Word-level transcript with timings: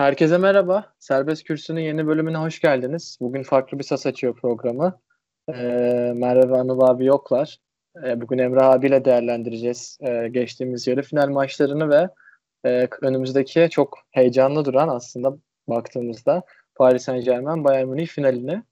Herkese 0.00 0.38
merhaba. 0.38 0.92
Serbest 0.98 1.44
Kürsü'nün 1.44 1.80
yeni 1.80 2.06
bölümüne 2.06 2.36
hoş 2.36 2.60
geldiniz. 2.60 3.18
Bugün 3.20 3.42
farklı 3.42 3.78
bir 3.78 3.84
sas 3.84 4.06
açıyor 4.06 4.36
programı. 4.36 5.00
Ee, 5.48 5.52
Merve 6.14 6.50
ve 6.50 6.58
Anıl 6.58 6.80
abi 6.80 7.04
yoklar. 7.04 7.58
Ee, 8.04 8.20
bugün 8.20 8.38
Emre 8.38 8.62
abiyle 8.62 9.04
değerlendireceğiz 9.04 9.98
ee, 10.00 10.28
geçtiğimiz 10.28 10.86
yarı 10.86 11.02
final 11.02 11.28
maçlarını 11.28 11.90
ve 11.90 12.08
e, 12.64 12.88
önümüzdeki 13.02 13.68
çok 13.70 13.98
heyecanlı 14.10 14.64
duran 14.64 14.88
aslında 14.88 15.36
baktığımızda 15.68 16.42
Paris 16.74 17.02
Saint 17.02 17.24
Germain 17.24 17.64
Bayern 17.64 17.88
Münih 17.88 18.06
finalini. 18.06 18.62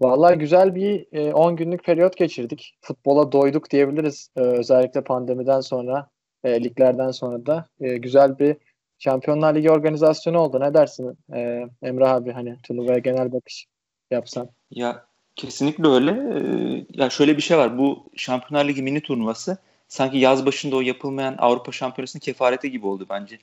Vallahi 0.00 0.38
güzel 0.38 0.74
bir 0.74 1.06
e, 1.12 1.32
10 1.32 1.56
günlük 1.56 1.84
periyot 1.84 2.16
geçirdik. 2.16 2.78
Futbola 2.80 3.32
doyduk 3.32 3.70
diyebiliriz. 3.70 4.30
E, 4.36 4.40
özellikle 4.40 5.04
pandemiden 5.04 5.60
sonra, 5.60 6.08
e, 6.44 6.64
liglerden 6.64 7.10
sonra 7.10 7.46
da 7.46 7.66
e, 7.80 7.96
güzel 7.96 8.38
bir 8.38 8.56
Şampiyonlar 8.98 9.54
Ligi 9.54 9.70
organizasyonu 9.70 10.38
oldu. 10.38 10.60
Ne 10.60 10.74
dersin 10.74 11.18
e, 11.34 11.68
Emrah 11.82 12.10
abi 12.10 12.32
hani 12.32 12.56
turnuvaya 12.62 12.98
genel 12.98 13.32
bakış 13.32 13.66
yapsan? 14.10 14.48
Ya 14.70 15.04
kesinlikle 15.36 15.88
öyle. 15.88 16.10
Ee, 16.10 16.86
ya 17.02 17.10
şöyle 17.10 17.36
bir 17.36 17.42
şey 17.42 17.58
var. 17.58 17.78
Bu 17.78 18.04
Şampiyonlar 18.16 18.68
Ligi 18.68 18.82
mini 18.82 19.00
turnuvası 19.00 19.58
sanki 19.88 20.18
yaz 20.18 20.46
başında 20.46 20.76
o 20.76 20.80
yapılmayan 20.80 21.34
Avrupa 21.38 21.72
Şampiyonası'nın 21.72 22.20
kefareti 22.20 22.70
gibi 22.70 22.86
oldu 22.86 23.06
bence. 23.10 23.38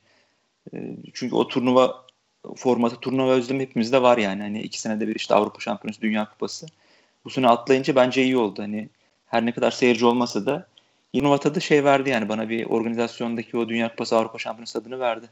Ee, 0.74 0.96
çünkü 1.14 1.36
o 1.36 1.48
turnuva 1.48 2.06
formatı, 2.56 3.00
turnuva 3.00 3.32
özlemi 3.32 3.64
hepimizde 3.64 4.02
var 4.02 4.18
yani. 4.18 4.42
Hani 4.42 4.62
iki 4.62 4.82
senede 4.82 5.08
bir 5.08 5.16
işte 5.16 5.36
Avrupa 5.36 5.60
Şampiyonası, 5.60 6.02
Dünya 6.02 6.30
Kupası. 6.30 6.66
Bu 7.26 7.30
sene 7.30 7.48
atlayınca 7.48 7.96
bence 7.96 8.24
iyi 8.24 8.38
oldu. 8.38 8.62
Hani 8.62 8.90
her 9.26 9.46
ne 9.46 9.52
kadar 9.52 9.72
seyirci 9.72 10.06
olmasa 10.06 10.46
da 10.46 10.68
Yunuvata 11.14 11.56
da 11.56 11.60
şey 11.60 11.84
verdi 11.84 12.10
yani 12.10 12.30
bana 12.30 12.50
bir 12.50 12.66
organizasyondaki 12.66 13.58
o 13.58 13.70
Dünya 13.70 13.90
Kupası 13.90 14.18
Avrupa 14.18 14.40
Şampiyonası 14.40 14.80
adını 14.80 15.00
verdi. 15.00 15.26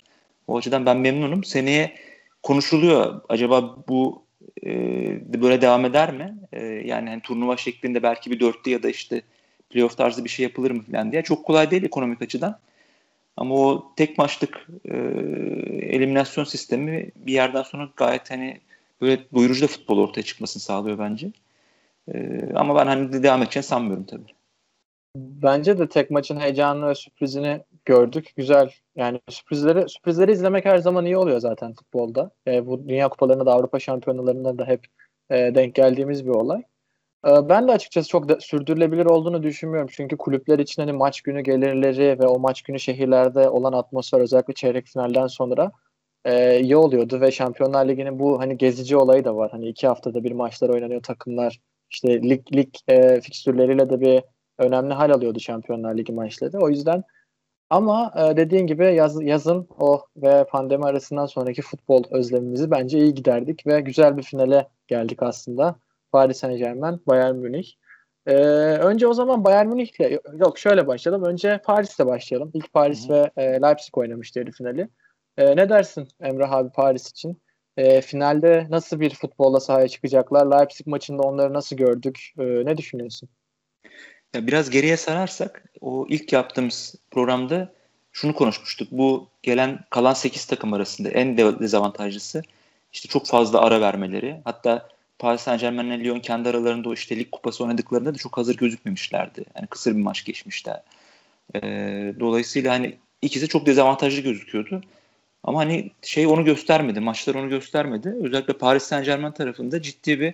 O 0.48 0.58
açıdan 0.58 0.86
ben 0.86 0.98
memnunum. 0.98 1.44
Seneye 1.44 1.96
konuşuluyor. 2.44 3.22
Acaba 3.30 3.76
bu 3.88 4.24
e, 4.66 5.42
böyle 5.42 5.62
devam 5.62 5.86
eder 5.86 6.14
mi? 6.14 6.38
E, 6.54 6.66
yani 6.66 7.10
hani 7.10 7.22
turnuva 7.22 7.58
şeklinde 7.58 8.04
belki 8.04 8.32
bir 8.32 8.40
dörtlü 8.40 8.72
ya 8.72 8.84
da 8.84 8.90
işte 8.90 9.22
playoff 9.70 9.98
tarzı 9.98 10.24
bir 10.24 10.30
şey 10.30 10.44
yapılır 10.44 10.72
mı 10.72 10.84
falan 10.92 11.12
diye. 11.12 11.22
Çok 11.22 11.46
kolay 11.46 11.72
değil 11.72 11.84
ekonomik 11.84 12.22
açıdan. 12.22 12.60
Ama 13.38 13.56
o 13.56 13.94
tek 13.96 14.18
maçlık 14.18 14.68
e, 14.86 14.98
eliminasyon 15.82 16.44
sistemi 16.44 17.10
bir 17.16 17.34
yerden 17.34 17.64
sonra 17.64 17.90
gayet 17.96 18.32
hani 18.32 18.60
böyle 19.02 19.22
doyurucu 19.34 19.62
da 19.62 19.68
futbol 19.68 19.98
ortaya 19.98 20.24
çıkmasını 20.24 20.64
sağlıyor 20.64 21.00
bence. 21.00 21.32
E, 22.14 22.40
ama 22.56 22.76
ben 22.76 22.86
hani 22.86 23.24
devam 23.24 23.42
edeceğini 23.42 23.66
sanmıyorum 23.66 24.04
tabii. 24.04 24.34
Bence 25.16 25.80
de 25.80 25.90
tek 25.90 26.12
maçın 26.12 26.40
heyecanını 26.40 26.88
ve 26.88 26.96
sürprizini 26.96 27.62
gördük. 27.86 28.34
Güzel. 28.36 28.72
Yani 28.96 29.20
sürprizleri 29.30 29.90
sürprizleri 29.90 30.32
izlemek 30.32 30.66
her 30.66 30.78
zaman 30.78 31.06
iyi 31.06 31.18
oluyor 31.18 31.40
zaten 31.40 31.74
futbolda. 31.74 32.32
E, 32.48 32.68
bu 32.68 32.90
Dünya 32.90 33.10
Kupalarında 33.10 33.46
da 33.46 33.54
Avrupa 33.54 33.80
Şampiyonalarında 33.80 34.58
da 34.58 34.66
hep 34.66 34.86
e, 35.30 35.56
denk 35.56 35.76
geldiğimiz 35.76 36.26
bir 36.26 36.32
olay. 36.32 36.62
E, 37.28 37.50
ben 37.50 37.68
de 37.68 37.72
açıkçası 37.72 38.10
çok 38.10 38.30
da 38.30 38.40
sürdürülebilir 38.40 39.06
olduğunu 39.06 39.44
düşünmüyorum. 39.44 39.90
Çünkü 39.92 40.18
kulüpler 40.18 40.60
için 40.60 40.82
hani 40.82 40.94
maç 40.94 41.22
günü 41.22 41.42
gelirleri 41.42 42.20
ve 42.20 42.28
o 42.28 42.40
maç 42.40 42.62
günü 42.62 42.80
şehirlerde 42.80 43.50
olan 43.50 43.74
atmosfer 43.74 44.20
özellikle 44.20 44.54
çeyrek 44.54 44.86
finalden 44.86 45.28
sonra 45.28 45.72
e, 46.26 46.60
iyi 46.60 46.76
oluyordu 46.78 47.22
ve 47.22 47.32
Şampiyonlar 47.32 47.88
Ligi'nin 47.88 48.20
bu 48.20 48.40
hani 48.40 48.58
gezici 48.58 48.98
olayı 48.98 49.26
da 49.26 49.36
var. 49.36 49.52
Hani 49.52 49.68
iki 49.68 49.88
haftada 49.88 50.24
bir 50.24 50.32
maçlar 50.32 50.70
oynanıyor 50.70 51.04
takımlar. 51.04 51.60
İşte 51.92 52.24
lig 52.24 52.56
lig 52.56 52.70
e, 52.88 53.22
fikstürleriyle 53.22 53.90
de 53.90 54.02
bir 54.02 54.24
önemli 54.58 54.94
hal 54.94 55.10
alıyordu 55.10 55.40
Şampiyonlar 55.40 55.98
Ligi 55.98 56.14
maçları. 56.14 56.60
O 56.60 56.70
yüzden 56.70 57.04
ama 57.74 58.14
e, 58.16 58.38
dediğin 58.38 58.68
gibi 58.68 58.96
yaz, 58.96 59.24
yazın 59.24 59.68
o 59.80 60.06
ve 60.18 60.46
pandemi 60.50 60.86
arasından 60.86 61.26
sonraki 61.26 61.62
futbol 61.62 62.04
özlemimizi 62.12 62.72
bence 62.72 63.00
iyi 63.00 63.14
giderdik 63.14 63.68
ve 63.68 63.82
güzel 63.82 64.18
bir 64.18 64.24
finale 64.24 64.68
geldik 64.88 65.24
aslında. 65.24 65.76
Paris 66.12 66.38
Saint 66.38 66.60
Germain, 66.60 67.02
Bayern 67.08 67.36
Münih. 67.36 67.68
E, 68.28 68.36
önce 68.78 69.08
o 69.08 69.14
zaman 69.14 69.44
Bayern 69.44 69.68
Münih'le 69.68 70.20
yok 70.40 70.60
şöyle 70.60 70.88
başlayalım. 70.88 71.26
Önce 71.26 71.62
Paris'te 71.66 72.06
başlayalım. 72.06 72.52
İlk 72.54 72.74
Paris 72.74 73.10
Hı-hı. 73.10 73.14
ve 73.14 73.44
e, 73.44 73.62
Leipzig 73.62 73.98
oynamıştı 73.98 74.40
yarı 74.40 74.52
finali. 74.52 74.90
E, 75.38 75.56
ne 75.56 75.70
dersin 75.70 76.08
Emrah 76.22 76.52
abi 76.52 76.70
Paris 76.70 77.10
için? 77.10 77.42
E, 77.78 78.02
finalde 78.02 78.68
nasıl 78.70 79.00
bir 79.00 79.16
futbolla 79.16 79.60
sahaya 79.60 79.88
çıkacaklar? 79.88 80.46
Leipzig 80.46 80.88
maçında 80.88 81.22
onları 81.24 81.54
nasıl 81.54 81.76
gördük? 81.76 82.34
E, 82.40 82.44
ne 82.44 82.78
düşünüyorsun? 82.78 83.30
Ya 84.34 84.48
biraz 84.48 84.70
geriye 84.70 84.98
sararsak 84.98 85.64
o 85.82 86.06
ilk 86.10 86.34
yaptığımız 86.34 86.96
programda 87.12 87.74
şunu 88.12 88.36
konuşmuştuk. 88.36 88.88
Bu 88.92 89.28
gelen 89.44 89.80
kalan 89.90 90.14
8 90.14 90.46
takım 90.46 90.74
arasında 90.74 91.10
en 91.10 91.38
dezavantajlısı 91.38 92.44
işte 92.94 93.10
çok 93.10 93.28
fazla 93.28 93.62
ara 93.62 93.82
vermeleri. 93.82 94.42
Hatta 94.46 94.90
Paris 95.20 95.42
Saint 95.42 95.62
Germain 95.62 95.88
ile 95.88 96.04
Lyon 96.04 96.20
kendi 96.20 96.50
aralarında 96.50 96.90
o 96.90 96.94
işte 96.94 97.18
lig 97.18 97.32
kupası 97.32 97.64
oynadıklarında 97.64 98.14
da 98.14 98.18
çok 98.18 98.38
hazır 98.38 98.58
gözükmemişlerdi. 98.58 99.46
Yani 99.56 99.68
kısır 99.68 99.96
bir 99.96 100.02
maç 100.02 100.26
geçmişler. 100.26 100.82
Ee, 101.56 102.14
dolayısıyla 102.20 102.74
hani 102.74 102.98
ikisi 103.22 103.48
çok 103.48 103.66
dezavantajlı 103.66 104.22
gözüküyordu. 104.22 104.82
Ama 105.44 105.60
hani 105.60 105.92
şey 106.02 106.28
onu 106.28 106.46
göstermedi. 106.46 107.00
Maçlar 107.00 107.36
onu 107.36 107.50
göstermedi. 107.50 108.16
Özellikle 108.24 108.54
Paris 108.54 108.84
Saint 108.84 109.06
Germain 109.06 109.32
tarafında 109.32 109.82
ciddi 109.82 110.20
bir 110.20 110.34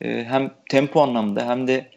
e, 0.00 0.24
hem 0.24 0.54
tempo 0.70 1.02
anlamında 1.02 1.48
hem 1.48 1.68
de 1.68 1.90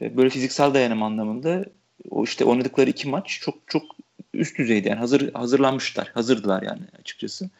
böyle 0.00 0.30
fiziksel 0.30 0.74
dayanım 0.74 1.02
anlamında 1.02 1.64
o 2.10 2.24
işte 2.24 2.44
oynadıkları 2.44 2.90
iki 2.90 3.08
maç 3.08 3.38
çok 3.42 3.54
çok 3.66 3.82
üst 4.34 4.58
düzeydi 4.58 4.88
yani 4.88 4.98
hazır 4.98 5.32
hazırlanmışlar 5.32 6.10
hazırdılar 6.14 6.62
yani 6.62 6.82
açıkçası. 7.00 7.50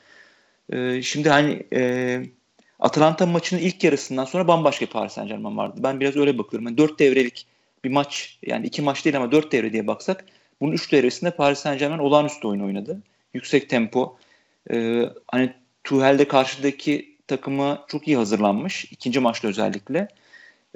Ee, 0.72 1.02
şimdi 1.02 1.28
hani 1.28 1.66
e, 1.72 2.22
Atalanta 2.78 3.26
maçının 3.26 3.60
ilk 3.60 3.84
yarısından 3.84 4.24
sonra 4.24 4.48
bambaşka 4.48 4.86
Paris 4.86 5.12
Saint 5.12 5.28
Germain 5.28 5.56
vardı. 5.56 5.80
Ben 5.82 6.00
biraz 6.00 6.16
öyle 6.16 6.38
bakıyorum. 6.38 6.66
Yani 6.68 6.78
dört 6.78 6.98
devrelik 6.98 7.46
bir 7.84 7.90
maç 7.90 8.38
yani 8.46 8.66
iki 8.66 8.82
maç 8.82 9.04
değil 9.04 9.16
ama 9.16 9.32
dört 9.32 9.52
devre 9.52 9.72
diye 9.72 9.86
baksak 9.86 10.24
bunun 10.60 10.72
üç 10.72 10.92
devresinde 10.92 11.30
Paris 11.30 11.58
Saint 11.58 11.80
Germain 11.80 11.98
olağanüstü 11.98 12.48
oyun 12.48 12.60
oynadı. 12.60 13.02
Yüksek 13.34 13.68
tempo. 13.70 14.18
Ee, 14.70 15.10
hani 15.28 15.52
Tuhel'de 15.84 16.28
karşıdaki 16.28 17.16
takımı 17.26 17.78
çok 17.88 18.08
iyi 18.08 18.16
hazırlanmış. 18.16 18.84
ikinci 18.84 19.20
maçta 19.20 19.48
özellikle. 19.48 20.08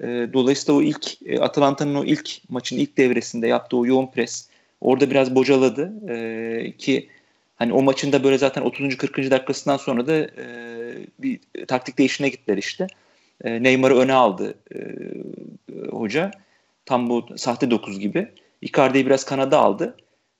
E, 0.02 0.28
dolayısıyla 0.32 0.80
o 0.80 0.82
ilk 0.82 1.22
e, 1.26 1.40
Atalanta'nın 1.40 1.94
o 1.94 2.04
ilk 2.04 2.30
maçın 2.48 2.76
ilk 2.76 2.96
devresinde 2.96 3.46
yaptığı 3.46 3.76
o 3.76 3.86
yoğun 3.86 4.06
pres 4.06 4.48
orada 4.80 5.10
biraz 5.10 5.34
bocaladı 5.34 5.92
e, 6.08 6.76
ki 6.78 7.08
hani 7.56 7.72
o 7.72 7.82
maçın 7.82 8.12
da 8.12 8.24
böyle 8.24 8.38
zaten 8.38 8.62
30. 8.62 8.96
40. 8.96 9.30
dakikasından 9.30 9.76
sonra 9.76 10.06
da 10.06 10.16
e, 10.16 10.46
bir 11.18 11.40
taktik 11.68 11.98
değişine 11.98 12.28
gittiler 12.28 12.58
işte. 12.58 12.86
E, 13.44 13.62
Neymar'ı 13.62 13.96
öne 13.96 14.12
aldı 14.12 14.54
e, 14.74 14.78
hoca. 15.90 16.30
Tam 16.86 17.10
bu 17.10 17.26
sahte 17.36 17.70
9 17.70 18.00
gibi. 18.00 18.28
Icardi'yi 18.62 19.06
biraz 19.06 19.24
kanada 19.24 19.58
aldı. 19.58 19.96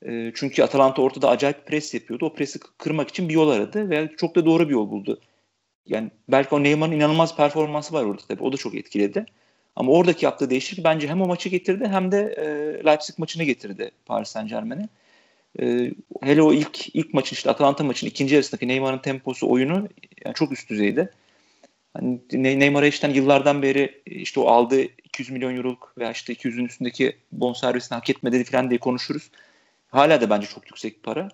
E, 0.06 0.32
çünkü 0.34 0.62
Atalanta 0.62 1.02
ortada 1.02 1.28
acayip 1.28 1.66
pres 1.66 1.94
yapıyordu. 1.94 2.26
O 2.26 2.34
presi 2.34 2.58
kırmak 2.78 3.08
için 3.08 3.28
bir 3.28 3.34
yol 3.34 3.48
aradı 3.48 3.90
ve 3.90 4.10
çok 4.16 4.36
da 4.36 4.46
doğru 4.46 4.68
bir 4.68 4.72
yol 4.72 4.90
buldu. 4.90 5.20
Yani 5.86 6.10
belki 6.28 6.54
o 6.54 6.62
Neymar'ın 6.62 6.92
inanılmaz 6.92 7.36
performansı 7.36 7.94
var 7.94 8.04
orada 8.04 8.22
tabii. 8.28 8.42
O 8.42 8.52
da 8.52 8.56
çok 8.56 8.74
etkiledi. 8.74 9.26
Ama 9.76 9.92
oradaki 9.92 10.24
yaptığı 10.24 10.50
değişiklik 10.50 10.84
bence 10.84 11.08
hem 11.08 11.22
o 11.22 11.26
maçı 11.26 11.48
getirdi 11.48 11.88
hem 11.88 12.12
de 12.12 12.34
e, 12.38 12.44
Leipzig 12.84 13.18
maçını 13.18 13.44
getirdi 13.44 13.90
Paris 14.06 14.28
Saint 14.28 14.50
Germain'e. 14.50 14.88
E, 15.60 15.92
hele 16.22 16.42
o 16.42 16.52
ilk 16.52 16.96
ilk 16.96 17.14
maçın 17.14 17.36
işte 17.36 17.50
Atalanta 17.50 17.84
maçının 17.84 18.10
ikinci 18.10 18.34
yarısındaki 18.34 18.68
Neymar'ın 18.68 18.98
temposu 18.98 19.50
oyunu 19.50 19.88
yani 20.24 20.34
çok 20.34 20.52
üst 20.52 20.70
düzeyde. 20.70 21.10
Hani 21.94 22.20
Neymar'a 22.32 22.86
işte 22.86 23.10
yıllardan 23.10 23.62
beri 23.62 24.02
işte 24.06 24.40
o 24.40 24.46
aldığı 24.46 24.82
200 24.82 25.30
milyon 25.30 25.56
euroluk 25.56 25.94
veya 25.98 26.10
işte 26.10 26.32
200'ün 26.32 26.64
üstündeki 26.64 27.16
bonservisini 27.32 27.96
hak 27.96 28.10
etmedi 28.10 28.44
falan 28.44 28.70
diye 28.70 28.80
konuşuruz. 28.80 29.30
Hala 29.86 30.20
da 30.20 30.30
bence 30.30 30.46
çok 30.46 30.66
yüksek 30.66 31.02
para. 31.02 31.28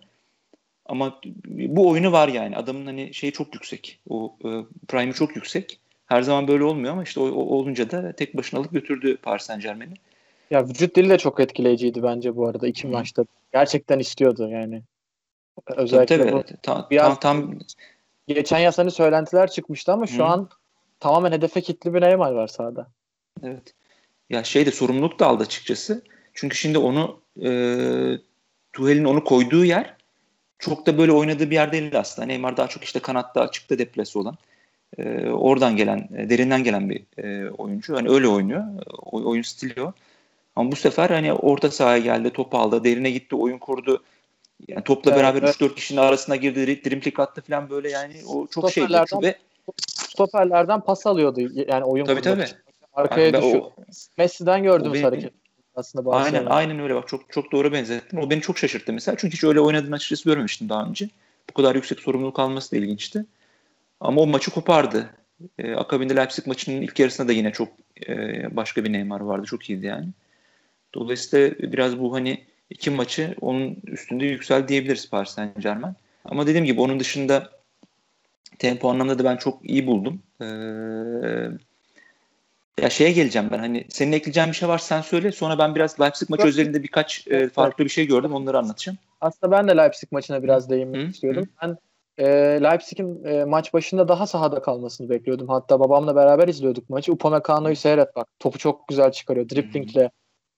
Ama 0.87 1.21
bu 1.47 1.89
oyunu 1.89 2.13
var 2.13 2.29
yani. 2.29 2.57
Adamın 2.57 2.87
hani 2.87 3.15
şeyi 3.15 3.33
çok 3.33 3.55
yüksek. 3.55 4.01
O 4.09 4.37
e, 4.45 4.49
prime'i 4.89 5.15
çok 5.15 5.37
yüksek. 5.37 5.81
Her 6.11 6.23
zaman 6.23 6.49
böyle 6.49 6.65
olmuyor 6.65 6.93
ama 6.93 7.03
işte 7.03 7.21
o, 7.21 7.25
o 7.25 7.57
olunca 7.57 7.91
da 7.91 8.13
tek 8.13 8.37
başına 8.37 8.61
alıp 8.61 8.73
götürdü 8.73 9.17
Paris 9.23 9.43
Saint 9.43 9.63
Germain'i. 9.63 9.95
Ya 10.51 10.69
vücut 10.69 10.97
dili 10.97 11.11
de 11.11 11.19
çok 11.19 11.41
etkileyiciydi 11.41 12.03
bence 12.03 12.37
bu 12.37 12.47
arada 12.47 12.69
iki 12.69 12.89
Hı. 12.89 12.93
maçta. 12.93 13.25
Gerçekten 13.53 13.99
istiyordu 13.99 14.49
yani. 14.51 14.83
Özellikle 15.67 16.19
tabii, 16.19 16.31
tabii. 16.31 16.43
Bu, 16.43 16.45
tam, 16.63 16.87
biraz 16.91 17.21
tam, 17.21 17.41
tam 17.41 17.59
geçen 18.29 18.59
yaz 18.59 18.79
hani 18.79 18.91
söylentiler 18.91 19.51
çıkmıştı 19.51 19.93
ama 19.93 20.07
şu 20.07 20.25
Hı. 20.25 20.27
an 20.27 20.49
tamamen 21.01 21.33
hedefe 21.33 21.61
kilitli 21.61 21.95
bir 21.95 22.01
Neymar 22.01 22.33
var 22.33 22.47
sahada. 22.47 22.87
Evet. 23.43 23.75
Ya 24.31 24.45
şey 24.45 24.67
de 24.67 24.71
sorumluluk 24.71 25.19
da 25.19 25.27
aldı 25.27 25.43
açıkçası. 25.43 26.03
Çünkü 26.35 26.57
şimdi 26.57 26.79
onu 26.79 27.21
e, 27.43 27.51
Tuhel'in 28.73 29.05
onu 29.05 29.25
koyduğu 29.25 29.65
yer 29.65 29.97
çok 30.59 30.87
da 30.87 30.99
böyle 30.99 31.13
oynadığı 31.13 31.51
bir 31.51 31.55
yer 31.55 31.73
değil 31.73 31.99
aslında. 31.99 32.27
Neymar 32.27 32.57
daha 32.57 32.69
çok 32.69 32.85
işte 32.85 33.01
kanatta 33.01 33.41
açıkta 33.41 33.79
deplesi 33.79 34.19
olan 34.19 34.37
e, 34.99 35.29
oradan 35.31 35.77
gelen, 35.77 36.09
e, 36.17 36.31
derinden 36.31 36.65
gelen 36.65 36.91
bir 36.91 37.03
e, 37.19 37.51
oyuncu. 37.51 37.97
Hani 37.97 38.09
öyle 38.09 38.29
oynuyor. 38.29 38.65
O, 39.03 39.29
oyun 39.31 39.43
stili 39.43 39.83
o. 39.83 39.93
Ama 40.57 40.73
bu 40.73 40.77
sefer 40.77 41.11
hani 41.11 41.33
orta 41.33 41.71
sahaya 41.71 41.99
geldi, 41.99 42.31
top 42.31 42.55
aldı, 42.55 42.85
derine 42.85 43.11
gitti, 43.11 43.37
oyun 43.37 43.59
kurdu. 43.59 44.03
Yani 44.69 44.85
topla 44.85 45.11
Evet, 45.11 45.21
beraber 45.21 45.43
evet. 45.43 45.57
3-4 45.61 45.75
kişinin 45.75 46.01
arasına 46.01 46.37
girdi, 46.37 46.85
dribbling 46.85 47.21
attı 47.21 47.43
falan 47.43 47.71
böyle 47.71 47.91
yani 47.91 48.15
o 48.29 48.47
çok 48.47 48.73
şeydi. 48.73 48.93
Ve 49.23 49.35
Stoperlerden 49.87 50.81
pas 50.81 51.07
alıyordu 51.07 51.41
yani 51.69 51.85
oyun 51.85 52.05
Tabii, 52.05 52.21
tabii. 52.21 52.43
için. 52.43 52.57
Arkaya 52.95 53.27
Yani 53.27 53.37
düşüyor. 53.37 53.63
o- 53.63 53.73
Messi'den 54.19 54.63
gördüğümüz 54.63 54.95
benim- 54.95 55.05
hareket 55.05 55.33
aslında 55.75 56.11
Aynen 56.11 56.33
Barcelona. 56.33 56.55
aynen 56.55 56.79
öyle 56.81 56.95
bak 56.95 57.09
çok 57.09 57.33
çok 57.33 57.53
doğru 57.53 57.73
benzettin. 57.73 58.17
O 58.17 58.31
beni 58.31 58.41
çok 58.41 58.59
şaşırttı 58.59 58.93
mesela. 58.93 59.17
Çünkü 59.19 59.35
hiç 59.37 59.45
öyle 59.45 59.61
oynadığını 59.61 59.95
açıkçası 59.95 60.25
görmemiştim 60.29 60.69
daha 60.69 60.85
önce. 60.87 61.09
Bu 61.51 61.55
kadar 61.55 61.75
yüksek 61.75 62.01
sorumluluk 62.01 62.39
alması 62.39 62.73
da 62.73 62.77
ilginçti. 62.77 63.25
Ama 64.01 64.21
o 64.21 64.27
maçı 64.27 64.51
kopardı. 64.51 65.11
Ee, 65.59 65.75
akabinde 65.75 66.17
Leipzig 66.17 66.47
maçının 66.47 66.83
ilk 66.83 66.99
yarısında 66.99 67.29
da 67.29 67.33
yine 67.33 67.53
çok 67.53 67.69
e, 68.09 68.57
başka 68.57 68.85
bir 68.85 68.93
Neymar 68.93 69.21
vardı. 69.21 69.47
Çok 69.47 69.71
iyiydi 69.71 69.87
yani. 69.87 70.09
Dolayısıyla 70.95 71.73
biraz 71.73 71.99
bu 71.99 72.15
hani 72.15 72.45
iki 72.71 72.91
maçı 72.91 73.35
onun 73.41 73.77
üstünde 73.87 74.25
yüksel 74.25 74.69
diyebiliriz 74.69 75.11
Paris 75.11 75.31
Saint 75.31 75.63
Germain. 75.63 75.95
Ama 76.25 76.47
dediğim 76.47 76.67
gibi 76.67 76.81
onun 76.81 77.01
dışında 77.01 77.51
tempo 78.59 78.91
anlamında 78.91 79.19
da 79.19 79.25
ben 79.25 79.37
çok 79.37 79.71
iyi 79.71 79.87
buldum. 79.87 80.23
Ee, 80.41 80.47
ya 82.83 82.91
şeye 82.91 83.13
geleceğim 83.13 83.49
ben 83.51 83.59
hani 83.59 83.85
senin 83.89 84.13
ekleyeceğin 84.13 84.49
bir 84.49 84.55
şey 84.55 84.69
var 84.69 84.79
sen 84.79 85.01
söyle 85.01 85.33
sonra 85.33 85.59
ben 85.59 85.75
biraz 85.75 86.01
Leipzig 86.01 86.31
maçı 86.31 86.41
Yok. 86.41 86.49
özelinde 86.49 86.83
birkaç 86.83 87.27
e, 87.29 87.49
farklı 87.49 87.85
bir 87.85 87.91
şey 87.91 88.07
gördüm 88.07 88.33
onları 88.33 88.59
anlatacağım. 88.59 88.99
Aslında 89.21 89.53
ben 89.57 89.69
de 89.69 89.77
Leipzig 89.77 90.13
maçına 90.13 90.43
biraz 90.43 90.71
değinmek 90.71 91.03
Hı, 91.03 91.11
istiyorum. 91.11 91.49
Ben 91.63 91.77
e, 92.21 92.27
Leipzig'in 92.63 93.25
e, 93.25 93.45
maç 93.45 93.75
başında 93.75 94.09
daha 94.09 94.27
sahada 94.27 94.63
kalmasını 94.63 95.11
bekliyordum. 95.11 95.49
Hatta 95.49 95.81
babamla 95.81 96.17
beraber 96.17 96.49
izliyorduk 96.49 96.91
maçı. 96.91 97.13
Upamecano'yu 97.13 97.77
seyret 97.77 98.17
bak. 98.17 98.29
Topu 98.39 98.59
çok 98.59 98.89
güzel 98.89 99.13
çıkarıyor. 99.13 99.49
Driblingle 99.49 100.11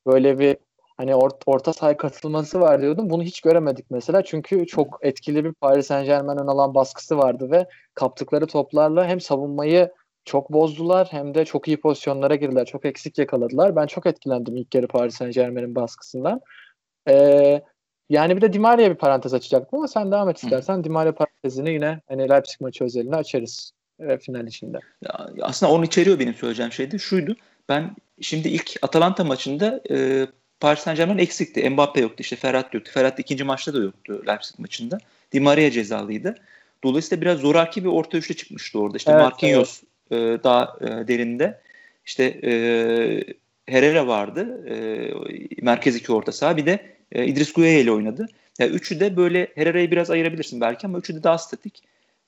böyle 0.07 0.39
bir 0.39 0.57
hani 0.97 1.11
or- 1.11 1.43
orta 1.47 1.73
sahaya 1.73 1.97
katılması 1.97 2.61
var 2.61 2.83
diyordum. 2.83 3.11
Bunu 3.11 3.23
hiç 3.23 3.41
göremedik 3.41 3.91
mesela. 3.91 4.25
Çünkü 4.25 4.67
çok 4.67 4.99
etkili 5.03 5.45
bir 5.45 5.53
Paris 5.53 5.87
Saint 5.87 6.07
Germain'in 6.07 6.47
alan 6.47 6.75
baskısı 6.75 7.19
vardı 7.19 7.51
ve 7.51 7.67
kaptıkları 7.95 8.47
toplarla 8.47 9.07
hem 9.07 9.21
savunmayı 9.21 9.93
çok 10.25 10.53
bozdular 10.53 11.09
hem 11.11 11.35
de 11.35 11.45
çok 11.45 11.69
iyi 11.69 11.81
pozisyonlara 11.81 12.35
girdiler. 12.35 12.65
Çok 12.65 12.85
eksik 12.85 13.19
yakaladılar. 13.19 13.77
Ben 13.77 13.87
çok 13.87 14.07
etkilendim 14.07 14.57
ilk 14.57 14.75
yarı 14.75 14.89
Paris 14.89 15.15
Saint 15.15 15.35
Germain'in 15.35 15.75
baskısından. 15.75 16.41
Ee, 17.09 17.63
yani 18.13 18.37
bir 18.37 18.41
de 18.41 18.53
Di 18.53 18.59
Maria'ya 18.59 18.91
bir 18.91 18.97
parantez 18.97 19.35
açacaktım 19.35 19.79
ama 19.79 19.89
sen 19.89 20.13
devam 20.13 20.29
et 20.29 20.43
istersen. 20.43 20.85
Di 20.85 20.89
Maria 20.89 21.13
parantezini 21.13 21.71
yine 21.71 22.01
hani 22.09 22.29
Leipzig 22.29 22.61
maçı 22.61 22.85
özelinde 22.85 23.17
açarız 23.17 23.73
e, 24.01 24.19
final 24.19 24.47
içinde. 24.47 24.79
Ya, 25.05 25.29
aslında 25.41 25.73
onu 25.73 25.85
içeriyor 25.85 26.19
benim 26.19 26.35
söyleyeceğim 26.35 26.73
şey 26.73 26.91
de 26.91 26.99
şuydu. 26.99 27.37
Ben 27.69 27.97
şimdi 28.21 28.49
ilk 28.49 28.77
Atalanta 28.83 29.25
maçında 29.25 29.81
e, 29.91 30.27
Paris 30.61 30.81
Saint 30.81 30.97
Germain 30.97 31.19
eksikti. 31.19 31.71
Mbappe 31.71 32.01
yoktu 32.01 32.17
işte 32.19 32.37
Ferhat 32.37 32.75
yoktu. 32.75 32.91
Ferhat 32.95 33.19
ikinci 33.19 33.45
maçta 33.45 33.75
da 33.75 33.79
yoktu 33.79 34.23
Leipzig 34.29 34.59
maçında. 34.59 34.99
Di 35.33 35.41
Maria 35.41 35.71
cezalıydı. 35.71 36.35
Dolayısıyla 36.85 37.23
biraz 37.23 37.39
zoraki 37.39 37.85
bir 37.85 37.89
orta 37.89 38.19
üçlü 38.19 38.37
çıkmıştı 38.37 38.79
orada. 38.79 38.97
İşte 38.97 39.13
Evet, 39.13 39.23
Marquinhos 39.23 39.83
e, 40.11 40.17
daha 40.17 40.77
e, 40.81 40.87
derinde. 41.09 41.61
İşte 42.07 42.25
e, 42.45 42.53
Herrera 43.67 44.07
vardı. 44.07 44.65
E, 44.69 44.75
merkez 45.63 45.97
iki 45.97 46.13
orta 46.13 46.33
saha. 46.33 46.57
Bir 46.57 46.67
de 46.67 46.92
e, 47.13 47.27
İdris 47.27 47.53
Gueye 47.53 47.81
ile 47.81 47.93
oynadı. 47.93 48.27
Yani 48.59 48.71
üçü 48.71 49.01
de 49.01 49.17
böyle 49.17 49.53
Herrera'yı 49.55 49.91
biraz 49.91 50.11
ayırabilirsin 50.11 50.61
belki 50.61 50.87
ama 50.87 50.99
üçü 50.99 51.15
de 51.15 51.23
daha 51.23 51.39
statik. 51.39 51.83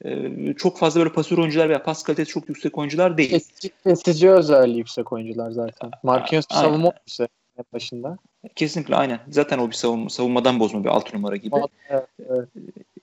E, 0.05 0.31
çok 0.55 0.79
fazla 0.79 1.01
böyle 1.01 1.13
pasör 1.13 1.39
oyuncular 1.39 1.69
veya 1.69 1.83
pas 1.83 2.03
kalitesi 2.03 2.31
çok 2.31 2.49
yüksek 2.49 2.79
oyuncular 2.79 3.19
değil. 3.19 3.31
Kesici, 3.31 3.71
kesici 3.85 4.31
özelliği 4.31 4.79
yüksek 4.79 5.13
oyuncular 5.13 5.51
zaten. 5.51 5.91
Marquinhos 6.03 6.51
bir 6.51 6.55
savunma 6.55 6.89
oyuncusu 6.89 7.29
başında. 7.73 8.17
Kesinlikle 8.57 8.97
aynen. 8.97 9.21
Zaten 9.31 9.59
o 9.59 9.69
bir 9.69 9.75
savunma, 9.75 10.11
savunmadan 10.11 10.61
bozma 10.61 10.85
bir 10.85 10.89
altı 10.89 11.17
numara 11.17 11.37
gibi. 11.37 11.57
Evet, 11.91 12.07
evet. 12.29 12.49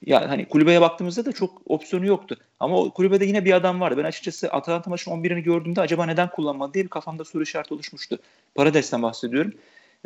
Ya 0.06 0.30
hani 0.30 0.46
kulübeye 0.46 0.82
baktığımızda 0.82 1.26
da 1.26 1.32
çok 1.32 1.62
opsiyonu 1.66 2.06
yoktu. 2.06 2.38
Ama 2.60 2.78
o 2.78 2.90
kulübede 2.90 3.26
yine 3.26 3.46
bir 3.46 3.54
adam 3.54 3.82
vardı. 3.82 3.98
Ben 3.98 4.04
açıkçası 4.04 4.50
Atalanta 4.50 4.90
maçının 4.90 5.16
11'ini 5.16 5.40
gördüğümde 5.40 5.82
acaba 5.82 6.06
neden 6.06 6.30
kullanmadı 6.30 6.74
diye 6.74 6.84
bir 6.84 6.90
kafamda 6.90 7.26
soru 7.26 7.44
işareti 7.44 7.74
oluşmuştu. 7.74 8.20
Parades'ten 8.56 9.04
bahsediyorum. 9.04 9.54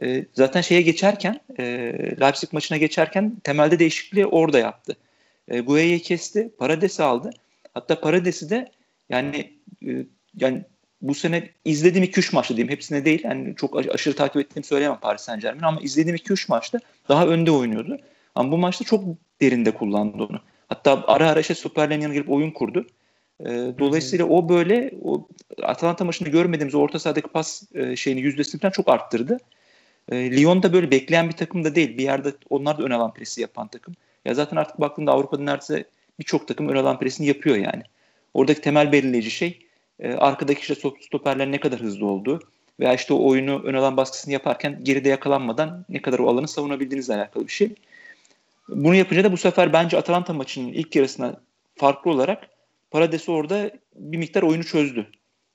Ee, 0.04 0.26
zaten 0.34 0.62
şeye 0.62 0.82
geçerken, 0.82 1.40
e, 1.60 1.64
Leipzig 2.22 2.54
maçına 2.54 2.78
geçerken 2.78 3.38
temelde 3.44 3.80
değişikliği 3.80 4.26
orada 4.26 4.60
yaptı. 4.60 4.98
E, 5.48 5.60
Gueye'yi 5.60 6.02
kesti, 6.02 6.52
Parades'i 6.58 7.04
aldı. 7.04 7.30
Hatta 7.74 8.02
Parades'i 8.02 8.50
de 8.50 8.72
yani 9.10 9.54
e, 9.88 10.06
yani 10.36 10.64
bu 11.02 11.16
sene 11.16 11.50
izlediğim 11.66 12.06
2-3 12.06 12.36
maçta 12.36 12.58
diyeyim. 12.58 12.72
Hepsine 12.72 13.06
değil. 13.06 13.22
Yani 13.24 13.56
çok 13.56 13.78
aş- 13.80 13.90
aşırı 13.94 14.16
takip 14.16 14.42
ettiğimi 14.42 14.66
söyleyemem 14.66 15.00
Paris 15.00 15.22
Saint 15.22 15.42
Germain 15.42 15.64
ama 15.64 15.82
izlediğim 15.82 16.16
2-3 16.16 16.50
maçta 16.50 16.80
daha 17.10 17.28
önde 17.28 17.52
oynuyordu. 17.52 17.98
Ama 18.36 18.52
bu 18.52 18.58
maçta 18.58 18.86
çok 18.86 19.04
derinde 19.42 19.72
kullandı 19.72 20.24
onu. 20.24 20.40
Hatta 20.68 21.04
ara 21.08 21.30
ara 21.30 21.40
işte 21.40 21.56
stoperlerin 21.56 22.02
yanına 22.02 22.14
gelip 22.14 22.30
oyun 22.30 22.52
kurdu. 22.52 22.88
E, 23.40 23.46
dolayısıyla 23.80 24.26
o 24.26 24.50
böyle 24.50 24.92
o 25.04 25.28
Atalanta 25.64 26.06
maçında 26.06 26.30
görmediğimiz 26.30 26.76
orta 26.76 27.00
sahadaki 27.00 27.28
pas 27.28 27.64
e, 27.74 27.96
şeyini 27.96 28.22
yüzdesini 28.22 28.72
çok 28.72 28.90
arttırdı. 28.90 29.38
E, 30.12 30.32
Lyon 30.32 30.64
da 30.64 30.74
böyle 30.74 30.92
bekleyen 30.92 31.30
bir 31.30 31.34
takım 31.34 31.64
da 31.64 31.76
değil. 31.76 31.98
Bir 31.98 32.04
yerde 32.04 32.34
onlar 32.50 32.78
da 32.78 32.84
ön 32.84 32.92
alan 32.92 33.14
presi 33.14 33.42
yapan 33.42 33.68
takım. 33.68 33.94
Ya 34.26 34.34
zaten 34.34 34.58
artık 34.58 34.80
baktığında 34.80 35.12
Avrupa'da 35.12 35.44
neredeyse 35.44 35.86
birçok 36.20 36.48
takım 36.48 36.70
ön 36.70 36.76
alan 36.76 37.00
presini 37.00 37.28
yapıyor 37.28 37.56
yani. 37.56 37.84
Oradaki 38.34 38.62
temel 38.62 38.92
belirleyici 38.92 39.32
şey 39.32 39.60
e, 40.00 40.14
arkadaki 40.14 40.62
işte 40.62 40.74
stop- 40.74 41.04
stoperlerin 41.04 41.52
ne 41.52 41.60
kadar 41.60 41.80
hızlı 41.80 42.06
olduğu 42.06 42.40
veya 42.80 42.94
işte 42.94 43.14
o 43.14 43.30
oyunu 43.30 43.62
ön 43.64 43.74
alan 43.74 43.98
baskısını 43.98 44.34
yaparken 44.34 44.80
geride 44.84 45.10
yakalanmadan 45.10 45.86
ne 45.90 46.02
kadar 46.02 46.20
o 46.20 46.30
alanı 46.30 46.48
savunabildiğinizle 46.48 47.16
alakalı 47.16 47.48
bir 47.48 47.52
şey. 47.52 47.70
Bunu 48.70 48.96
yapınca 48.96 49.24
da 49.24 49.32
bu 49.32 49.38
sefer 49.38 49.74
bence 49.74 49.98
Atalanta 49.98 50.34
maçının 50.34 50.68
ilk 50.68 50.96
yarısına 50.96 51.42
farklı 51.76 52.12
olarak 52.12 52.50
Paredes 52.92 53.30
orada 53.30 53.72
bir 53.96 54.18
miktar 54.18 54.44
oyunu 54.44 54.64
çözdü. 54.64 55.08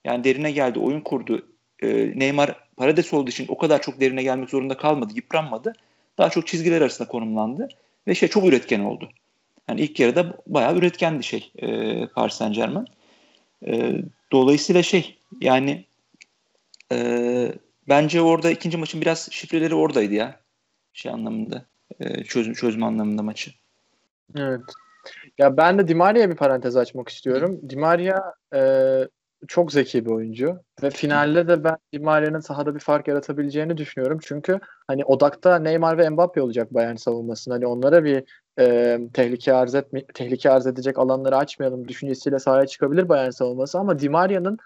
Yani 0.05 0.25
derine 0.25 0.53
geldi, 0.53 0.79
oyun 0.79 1.01
kurdu. 1.01 1.47
Ee, 1.83 2.13
Neymar 2.17 2.69
Paredes 2.81 3.13
olduğu 3.13 3.31
için 3.31 3.47
o 3.49 3.59
kadar 3.59 3.83
çok 3.83 4.01
derine 4.01 4.23
gelmek 4.23 4.51
zorunda 4.51 4.77
kalmadı, 4.77 5.13
yıpranmadı. 5.17 5.73
Daha 6.19 6.31
çok 6.31 6.47
çizgiler 6.47 6.81
arasında 6.81 7.09
konumlandı 7.09 7.69
ve 8.07 8.15
şey 8.15 8.29
çok 8.29 8.45
üretken 8.45 8.81
oldu. 8.81 9.11
Yani 9.69 9.81
ilk 9.81 10.01
yarıda 10.01 10.37
bayağı 10.47 10.77
üretkendi 10.77 11.25
şey 11.25 11.53
e, 11.59 12.07
Paris 12.07 12.35
Saint 12.35 12.55
Germain. 12.55 12.87
E, 13.67 14.03
dolayısıyla 14.33 14.83
şey 14.83 15.19
yani 15.41 15.85
e, 16.93 17.53
bence 17.89 18.23
orada 18.23 18.51
ikinci 18.51 18.77
maçın 18.77 19.01
biraz 19.01 19.29
şifreleri 19.31 19.75
oradaydı 19.75 20.15
ya. 20.15 20.41
Şey 20.93 21.13
anlamında. 21.13 21.65
E, 22.01 22.25
çözüm, 22.25 22.55
çözme 22.55 22.87
anlamında 22.87 23.23
maçı. 23.23 23.51
Evet. 24.37 24.61
Ya 25.39 25.57
ben 25.57 25.79
de 25.79 25.89
Di 25.89 25.95
Maria'ya 25.95 26.31
bir 26.31 26.37
parantez 26.37 26.77
açmak 26.77 27.09
istiyorum. 27.09 27.61
Di 27.71 27.77
Maria 27.77 28.35
e, 28.55 28.61
çok 29.49 29.73
zeki 29.73 30.07
bir 30.07 30.11
oyuncu 30.11 30.59
ve 30.83 30.91
finalde 30.91 31.49
de 31.49 31.65
ben 31.65 31.77
Di 31.93 32.41
sahada 32.41 32.75
bir 32.75 32.81
fark 32.81 33.09
yaratabileceğini 33.09 33.77
düşünüyorum. 33.77 34.19
Çünkü 34.23 34.61
hani 34.87 35.05
odakta 35.05 35.59
Neymar 35.59 35.99
ve 35.99 36.09
Mbappe 36.11 36.43
olacak 36.43 36.75
Bayern 36.75 36.97
savunmasında. 36.97 37.55
Hani 37.55 37.67
onlara 37.67 38.05
bir 38.05 38.25
e, 38.59 38.99
tehlike 39.15 39.53
arz 39.55 39.75
etme, 39.75 40.07
tehlike 40.15 40.51
arz 40.51 40.67
edecek 40.67 40.99
alanları 40.99 41.37
açmayalım 41.37 41.89
düşüncesiyle 41.89 42.39
sahaya 42.39 42.67
çıkabilir 42.67 43.09
Bayern 43.09 43.31
savunması 43.31 43.79
ama 43.79 43.99
Di 43.99 44.09
Maria'nın 44.09 44.59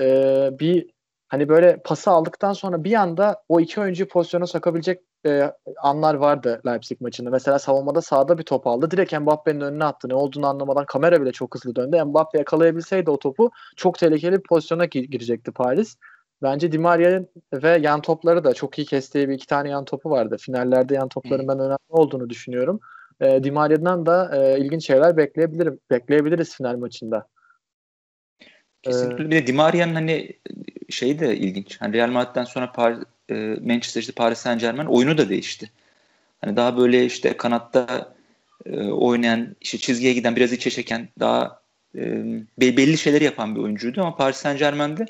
e, 0.00 0.50
bir 0.60 0.90
hani 1.28 1.48
böyle 1.48 1.76
pası 1.84 2.10
aldıktan 2.10 2.52
sonra 2.52 2.84
bir 2.84 2.94
anda 2.94 3.42
o 3.48 3.60
iki 3.60 3.80
oyuncuyu 3.80 4.08
pozisyona 4.08 4.46
sokabilecek 4.46 5.00
e, 5.26 5.52
anlar 5.82 6.14
vardı 6.14 6.60
Leipzig 6.66 7.00
maçında. 7.00 7.30
Mesela 7.30 7.58
savunmada 7.58 8.00
sağda 8.00 8.38
bir 8.38 8.42
top 8.42 8.66
aldı. 8.66 8.90
Direkt 8.90 9.12
Mbappe'nin 9.12 9.60
önüne 9.60 9.84
attı. 9.84 10.08
Ne 10.08 10.14
olduğunu 10.14 10.46
anlamadan 10.46 10.86
kamera 10.86 11.22
bile 11.22 11.32
çok 11.32 11.54
hızlı 11.54 11.76
döndü. 11.76 12.04
Mbappe 12.04 12.38
yakalayabilseydi 12.38 13.10
o 13.10 13.18
topu 13.18 13.50
çok 13.76 13.98
tehlikeli 13.98 14.32
bir 14.32 14.42
pozisyona 14.42 14.84
gi- 14.84 15.10
girecekti 15.10 15.52
Paris. 15.52 15.96
Bence 16.42 16.72
Di 16.72 16.78
Maria'nın 16.78 17.28
ve 17.52 17.78
yan 17.82 18.00
topları 18.00 18.44
da 18.44 18.54
çok 18.54 18.78
iyi 18.78 18.86
kestiği 18.86 19.28
bir 19.28 19.34
iki 19.34 19.46
tane 19.46 19.68
yan 19.68 19.84
topu 19.84 20.10
vardı. 20.10 20.36
Finallerde 20.40 20.94
yan 20.94 21.08
topların 21.08 21.48
ben 21.48 21.58
önemli 21.58 21.78
olduğunu 21.88 22.30
düşünüyorum. 22.30 22.80
E, 23.20 23.44
Di 23.44 23.50
Maria'dan 23.50 24.06
da 24.06 24.36
e, 24.36 24.60
ilginç 24.60 24.86
şeyler 24.86 25.16
bekleyebilirim. 25.16 25.80
Bekleyebiliriz 25.90 26.56
final 26.56 26.76
maçında. 26.76 27.26
Kesinlikle. 28.82 29.24
Bir 29.24 29.30
de 29.30 29.46
Di 29.46 29.52
Maria'nın 29.52 29.94
hani 29.94 30.32
şey 30.90 31.18
de 31.18 31.36
ilginç. 31.36 31.80
Hani 31.80 31.96
Real 31.96 32.10
Madrid'den 32.10 32.44
sonra 32.44 32.72
Paris, 32.72 32.98
e, 33.34 33.56
Manchester 33.60 34.00
işte 34.00 34.12
Paris 34.12 34.38
Saint 34.38 34.60
Germain 34.60 34.86
oyunu 34.86 35.18
da 35.18 35.28
değişti. 35.28 35.70
Hani 36.40 36.56
daha 36.56 36.76
böyle 36.76 37.04
işte 37.04 37.36
kanatta 37.36 38.14
e, 38.66 38.76
oynayan, 38.80 39.56
işte 39.60 39.78
çizgiye 39.78 40.12
giden, 40.12 40.36
biraz 40.36 40.52
içe 40.52 40.70
çeken, 40.70 41.08
daha 41.20 41.62
e, 41.94 42.00
be- 42.60 42.76
belli 42.76 42.98
şeyleri 42.98 43.24
yapan 43.24 43.56
bir 43.56 43.60
oyuncuydu 43.60 44.00
ama 44.00 44.16
Paris 44.16 44.36
Saint 44.36 44.58
Germain'de 44.58 45.06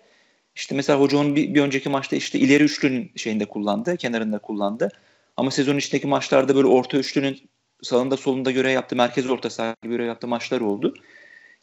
işte 0.56 0.74
mesela 0.74 1.00
hoca 1.00 1.18
onu 1.18 1.36
bir, 1.36 1.54
bir 1.54 1.60
önceki 1.60 1.88
maçta 1.88 2.16
işte 2.16 2.38
ileri 2.38 2.64
üçlünün 2.64 3.12
şeyinde 3.16 3.44
kullandı, 3.44 3.96
kenarında 3.96 4.38
kullandı. 4.38 4.88
Ama 5.36 5.50
sezon 5.50 5.76
içindeki 5.76 6.06
maçlarda 6.06 6.54
böyle 6.54 6.66
orta 6.66 6.98
üçlünün 6.98 7.40
sağında 7.82 8.16
solunda 8.16 8.50
görev 8.50 8.70
yaptığı, 8.70 8.96
merkez 8.96 9.30
orta 9.30 9.50
saha 9.50 9.76
gibi 9.82 9.92
görev 9.92 10.06
yaptığı 10.06 10.28
maçlar 10.28 10.60
oldu. 10.60 10.94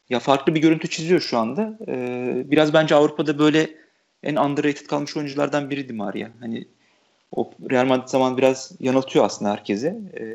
Ya 0.10 0.20
farklı 0.20 0.56
bir 0.56 0.62
görüntü 0.62 0.90
çiziyor 0.90 1.22
şu 1.22 1.38
anda. 1.38 1.78
Ee, 1.88 2.44
biraz 2.46 2.74
bence 2.74 2.96
Avrupa'da 2.96 3.40
böyle 3.40 3.70
en 4.24 4.36
underrated 4.36 4.88
kalmış 4.88 5.18
oyunculardan 5.18 5.70
biri 5.70 5.90
Di 5.90 5.94
Maria. 5.94 6.30
Hani 6.40 6.68
o 7.32 7.52
Real 7.72 7.86
Madrid 7.86 8.08
zaman 8.08 8.38
biraz 8.38 8.72
yanıltıyor 8.80 9.26
aslında 9.26 9.52
herkese. 9.52 10.00
Ee, 10.14 10.26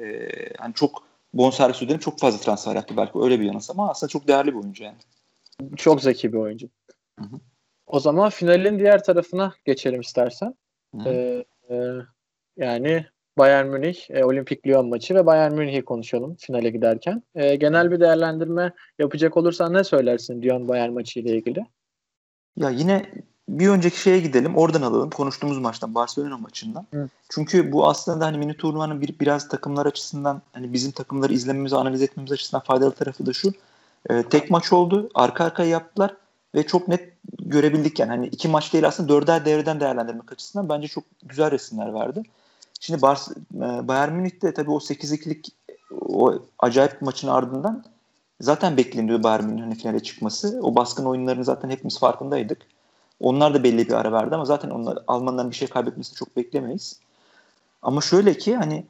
yani 0.61 0.75
çok 0.75 1.03
bonservis 1.35 1.83
ödenip 1.83 2.03
çok 2.03 2.19
fazla 2.19 2.41
transfer 2.41 2.75
yaptı 2.75 2.97
belki 2.97 3.19
öyle 3.19 3.41
bir 3.41 3.45
yanısı 3.45 3.73
ama 3.73 3.91
aslında 3.91 4.11
çok 4.11 4.29
değerli 4.29 4.55
bir 4.55 4.59
oyuncu 4.59 4.85
yani. 4.85 4.97
Çok 5.77 6.03
zeki 6.03 6.33
bir 6.33 6.39
oyuncu. 6.39 6.69
Hı 7.19 7.25
hı. 7.25 7.37
O 7.87 8.01
zaman 8.01 8.31
finalin 8.31 8.79
diğer 8.79 9.05
tarafına 9.05 9.55
geçelim 9.65 10.01
istersen. 10.01 10.55
Ee, 11.07 11.45
e, 11.71 11.75
yani 12.57 13.07
Bayern 13.39 13.67
Münih 13.67 14.11
e, 14.11 14.25
Olimpik 14.25 14.67
Lyon 14.67 14.89
maçı 14.89 15.15
ve 15.15 15.27
Bayern 15.27 15.55
Münih'i 15.55 15.85
konuşalım 15.85 16.35
finale 16.35 16.71
giderken. 16.71 17.23
E, 17.35 17.57
genel 17.57 17.91
bir 17.91 18.01
değerlendirme 18.01 18.73
yapacak 18.99 19.37
olursan 19.37 19.73
ne 19.73 19.85
söylersin 19.85 20.43
Lyon 20.43 20.69
Bayern 20.69 20.93
maçı 20.93 21.21
ile 21.21 21.37
ilgili? 21.37 21.67
Ya 22.57 22.71
yine 22.71 23.03
bir 23.49 23.69
önceki 23.69 24.01
şeye 24.01 24.21
gidelim. 24.21 24.57
Oradan 24.57 24.83
alalım. 24.83 25.11
Konuştuğumuz 25.11 25.59
maçtan, 25.59 25.95
Barcelona 25.95 26.39
maçından. 26.39 26.87
Hı. 26.95 27.09
Çünkü 27.29 27.73
bu 27.73 27.89
aslında 27.89 28.27
hani 28.27 28.39
mini 28.39 28.57
turnuvanın 28.57 29.01
bir, 29.01 29.19
biraz 29.21 29.49
takımlar 29.49 29.87
açısından 29.87 30.43
hani 30.53 30.73
bizim 30.73 30.93
takımları 30.93 31.33
izlememiz, 31.33 31.73
analiz 31.73 32.03
etmemiz 32.03 32.33
açısından 32.33 32.63
faydalı 32.63 32.93
tarafı 32.93 33.27
da 33.27 33.33
şu. 33.33 33.53
E, 34.11 34.23
tek 34.23 34.51
maç 34.51 34.73
oldu. 34.73 35.11
Arka 35.15 35.45
arkaya 35.45 35.69
yaptılar 35.69 36.17
ve 36.55 36.67
çok 36.67 36.89
net 36.89 37.13
görebildik 37.39 37.99
yani. 37.99 38.09
Hani 38.09 38.27
iki 38.27 38.49
maç 38.49 38.73
değil 38.73 38.87
aslında 38.87 39.09
dörder 39.09 39.45
devreden 39.45 39.81
değerlendirmek 39.81 40.33
açısından 40.33 40.69
bence 40.69 40.89
çok 40.89 41.05
güzel 41.23 41.51
resimler 41.51 41.95
verdi. 41.95 42.23
Şimdi 42.81 43.03
Bar 43.03 43.19
e, 43.55 43.89
Bayern 43.89 44.13
Münih'te 44.13 44.55
tabii 44.55 44.71
o 44.71 44.79
8-2'lik 44.79 45.49
o 46.09 46.35
acayip 46.59 47.03
maçın 47.03 47.29
ardından 47.29 47.85
zaten 48.41 48.77
bekleniyordu 48.77 49.23
Bayern 49.23 49.45
Münih'in 49.45 49.63
hani 49.63 49.75
finale 49.75 50.01
çıkması. 50.01 50.61
O 50.63 50.75
baskın 50.75 51.05
oyunlarını 51.05 51.45
zaten 51.45 51.71
hepimiz 51.71 51.99
farkındaydık. 51.99 52.59
Onlar 53.25 53.55
da 53.55 53.65
belli 53.65 53.89
bir 53.89 53.93
ara 53.93 54.13
verdi 54.13 54.35
ama 54.35 54.45
zaten 54.45 54.71
onlar 54.71 54.99
Almanların 55.07 55.51
bir 55.51 55.55
şey 55.57 55.69
kaybetmesini 55.69 56.17
çok 56.17 56.37
beklemeyiz. 56.37 57.01
Ama 57.83 58.01
şöyle 58.01 58.39
ki 58.39 58.57
hani 58.57 58.87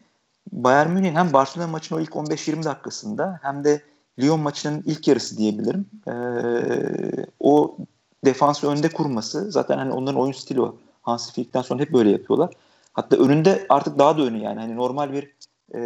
Bayern 0.53 0.91
Münih'in 0.91 1.15
hem 1.15 1.33
Barcelona 1.33 1.71
maçının 1.71 1.99
o 1.99 2.03
ilk 2.03 2.11
15-20 2.11 2.65
dakikasında 2.65 3.39
hem 3.43 3.65
de 3.65 3.83
Lyon 4.21 4.41
maçının 4.41 4.83
ilk 4.87 5.09
yarısı 5.09 5.39
diyebilirim. 5.39 5.87
Ee, 6.09 7.27
o 7.41 7.77
defansı 8.25 8.69
önde 8.69 8.89
kurması 8.89 9.53
zaten 9.53 9.79
hani 9.79 9.93
onların 9.93 10.21
oyun 10.21 10.33
stili 10.33 10.61
o. 10.61 10.77
Hansi 11.03 11.33
Flick'ten 11.33 11.63
sonra 11.63 11.83
hep 11.83 11.93
böyle 11.93 12.11
yapıyorlar. 12.11 12.51
Hatta 12.93 13.17
önünde 13.17 13.67
artık 13.69 13.99
daha 13.99 14.19
da 14.19 14.23
önü 14.23 14.39
yani. 14.39 14.61
Hani 14.61 14.77
normal 14.77 15.13
bir 15.13 15.31
e, 15.75 15.81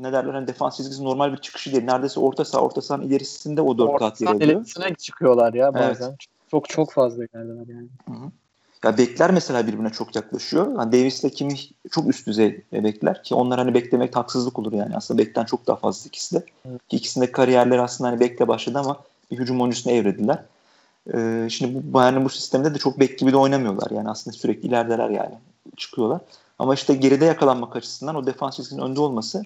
ne 0.00 0.12
derler 0.12 0.34
hani 0.34 0.46
defans 0.46 0.76
çizgisi 0.76 1.04
normal 1.04 1.32
bir 1.32 1.36
çıkışı 1.36 1.72
değil. 1.72 1.84
Neredeyse 1.84 2.20
orta 2.20 2.44
saha 2.44 2.62
orta 2.62 2.82
sahanın 2.82 3.06
ilerisinde 3.06 3.62
o 3.62 3.78
dört 3.78 3.98
kat 3.98 4.20
yer 4.20 4.28
alıyor. 4.28 4.66
çıkıyorlar 4.98 5.54
ya 5.54 5.74
bazen. 5.74 6.08
Evet. 6.08 6.37
Çok 6.50 6.68
çok 6.68 6.92
fazla 6.92 7.24
ilerler 7.24 7.66
yani. 7.74 7.88
Hı 8.08 8.12
hı. 8.12 8.30
Ya 8.84 8.98
bekler 8.98 9.30
mesela 9.30 9.66
birbirine 9.66 9.90
çok 9.90 10.16
yaklaşıyor. 10.16 10.66
Yani 10.66 10.92
Davis 10.92 11.24
ile 11.24 11.30
Kimi 11.30 11.54
çok 11.90 12.08
üst 12.08 12.26
düzey 12.26 12.64
bekler 12.72 13.22
ki 13.22 13.34
onlar 13.34 13.58
hani 13.58 13.74
beklemek 13.74 14.16
haksızlık 14.16 14.58
olur 14.58 14.72
yani. 14.72 14.96
Aslında 14.96 15.18
bekten 15.18 15.44
çok 15.44 15.66
daha 15.66 15.76
fazla 15.76 16.08
ikisi 16.08 16.36
de. 16.36 16.44
Hı. 16.62 16.78
Ki 16.88 16.96
ikisinde 16.96 17.32
kariyerleri 17.32 17.80
aslında 17.80 18.10
hani 18.10 18.20
bekle 18.20 18.48
başladı 18.48 18.78
ama 18.78 18.96
bir 19.30 19.38
hücum 19.38 19.60
oyuncusuna 19.60 19.92
evrediler. 19.92 20.44
Ee, 21.14 21.48
şimdi 21.50 21.74
bu 21.74 21.94
Bayern'in 21.94 22.24
bu 22.24 22.28
sistemde 22.28 22.74
de 22.74 22.78
çok 22.78 23.00
bek 23.00 23.18
gibi 23.18 23.32
de 23.32 23.36
oynamıyorlar. 23.36 23.90
Yani 23.90 24.10
aslında 24.10 24.36
sürekli 24.36 24.68
ilerideler 24.68 25.10
yani. 25.10 25.34
Çıkıyorlar. 25.76 26.20
Ama 26.58 26.74
işte 26.74 26.94
geride 26.94 27.24
yakalanmak 27.24 27.76
açısından 27.76 28.14
o 28.14 28.26
defans 28.26 28.56
çizginin 28.56 28.82
önde 28.82 29.00
olması 29.00 29.42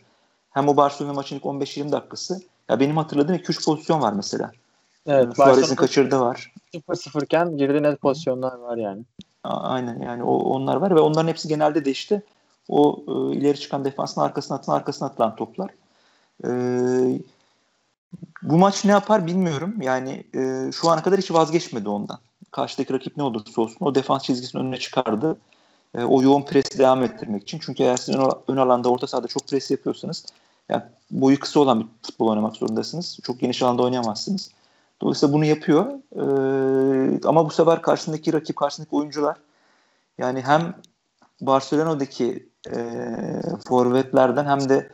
hem 0.50 0.68
o 0.68 0.76
Barcelona 0.76 1.12
maçının 1.12 1.38
ilk 1.38 1.46
15-20 1.46 1.92
dakikası 1.92 2.42
ya 2.68 2.80
benim 2.80 2.96
hatırladığım 2.96 3.36
2-3 3.36 3.64
pozisyon 3.64 4.02
var 4.02 4.12
mesela. 4.12 4.52
Evet. 5.06 5.36
Suarez'in 5.36 5.76
kaçırdığı 5.76 6.20
var. 6.20 6.52
0-0 6.74 7.24
iken 7.24 7.56
girdi 7.56 7.82
net 7.82 8.00
pozisyonlar 8.00 8.58
var 8.58 8.76
yani. 8.76 9.02
Aynen 9.44 9.98
yani 9.98 10.22
o, 10.22 10.36
onlar 10.36 10.76
var 10.76 10.94
ve 10.94 11.00
onların 11.00 11.28
hepsi 11.28 11.48
genelde 11.48 11.84
de 11.84 11.90
işte 11.90 12.22
o 12.68 13.04
e, 13.08 13.36
ileri 13.36 13.60
çıkan 13.60 13.84
defansın 13.84 14.20
arkasına 14.20 14.56
atılan 14.56 14.76
arkasına 14.76 15.08
atılan 15.08 15.36
toplar. 15.36 15.70
E, 16.44 16.50
bu 18.42 18.58
maç 18.58 18.84
ne 18.84 18.90
yapar 18.90 19.26
bilmiyorum. 19.26 19.74
Yani 19.82 20.24
e, 20.34 20.70
şu 20.72 20.90
ana 20.90 21.02
kadar 21.02 21.18
hiç 21.18 21.30
vazgeçmedi 21.30 21.88
ondan. 21.88 22.18
Karşıdaki 22.50 22.94
rakip 22.94 23.16
ne 23.16 23.22
olursa 23.22 23.62
olsun 23.62 23.86
o 23.86 23.94
defans 23.94 24.22
çizgisinin 24.22 24.62
önüne 24.62 24.78
çıkardı. 24.78 25.36
E, 25.94 26.04
o 26.04 26.22
yoğun 26.22 26.42
presi 26.42 26.78
devam 26.78 27.02
ettirmek 27.02 27.42
için. 27.42 27.58
Çünkü 27.58 27.82
eğer 27.82 27.96
sizin 27.96 28.20
ön 28.48 28.56
alanda 28.56 28.88
orta 28.88 29.06
sahada 29.06 29.26
çok 29.28 29.48
pres 29.48 29.70
yapıyorsanız 29.70 30.24
yani 30.68 30.82
boyu 31.10 31.40
kısa 31.40 31.60
olan 31.60 31.80
bir 31.80 31.86
futbol 32.02 32.28
oynamak 32.28 32.56
zorundasınız. 32.56 33.18
Çok 33.22 33.40
geniş 33.40 33.62
alanda 33.62 33.82
oynayamazsınız. 33.82 34.50
Dolayısıyla 35.02 35.34
bunu 35.34 35.44
yapıyor. 35.44 35.86
Ee, 36.16 37.20
ama 37.24 37.46
bu 37.46 37.50
sefer 37.50 37.82
karşısındaki 37.82 38.32
rakip, 38.32 38.56
karşısındaki 38.56 38.96
oyuncular 38.96 39.36
yani 40.18 40.40
hem 40.40 40.74
Barcelona'daki 41.40 42.48
e, 42.70 42.76
forvetlerden 43.68 44.46
hem 44.46 44.68
de 44.68 44.90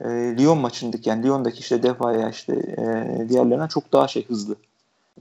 e, 0.00 0.08
Lyon 0.08 0.58
maçındaki 0.58 1.08
yani 1.08 1.26
Lyon'daki 1.26 1.58
işte 1.60 1.82
Defa'ya 1.82 2.30
işte 2.30 2.54
e, 2.54 3.28
diğerlerinden 3.28 3.66
çok 3.66 3.92
daha 3.92 4.08
şey 4.08 4.28
hızlı. 4.28 4.56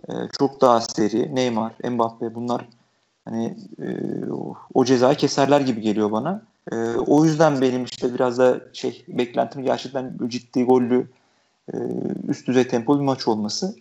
E, 0.09 0.13
çok 0.39 0.61
daha 0.61 0.81
seri. 0.81 1.35
Neymar, 1.35 1.73
Mbappe 1.89 2.35
bunlar 2.35 2.67
hani 3.25 3.57
e, 3.81 3.87
o 4.73 4.85
cezayı 4.85 5.17
keserler 5.17 5.61
gibi 5.61 5.81
geliyor 5.81 6.11
bana. 6.11 6.41
E, 6.71 6.75
o 6.95 7.25
yüzden 7.25 7.61
benim 7.61 7.83
işte 7.83 8.13
biraz 8.13 8.37
da 8.37 8.61
şey 8.73 9.05
beklentim 9.07 9.63
gerçekten 9.63 10.17
ciddi 10.27 10.63
gollü 10.63 11.07
e, 11.73 11.77
üst 12.27 12.47
düzey 12.47 12.67
tempolu 12.67 12.99
bir 12.99 13.05
maç 13.05 13.27
olması. 13.27 13.75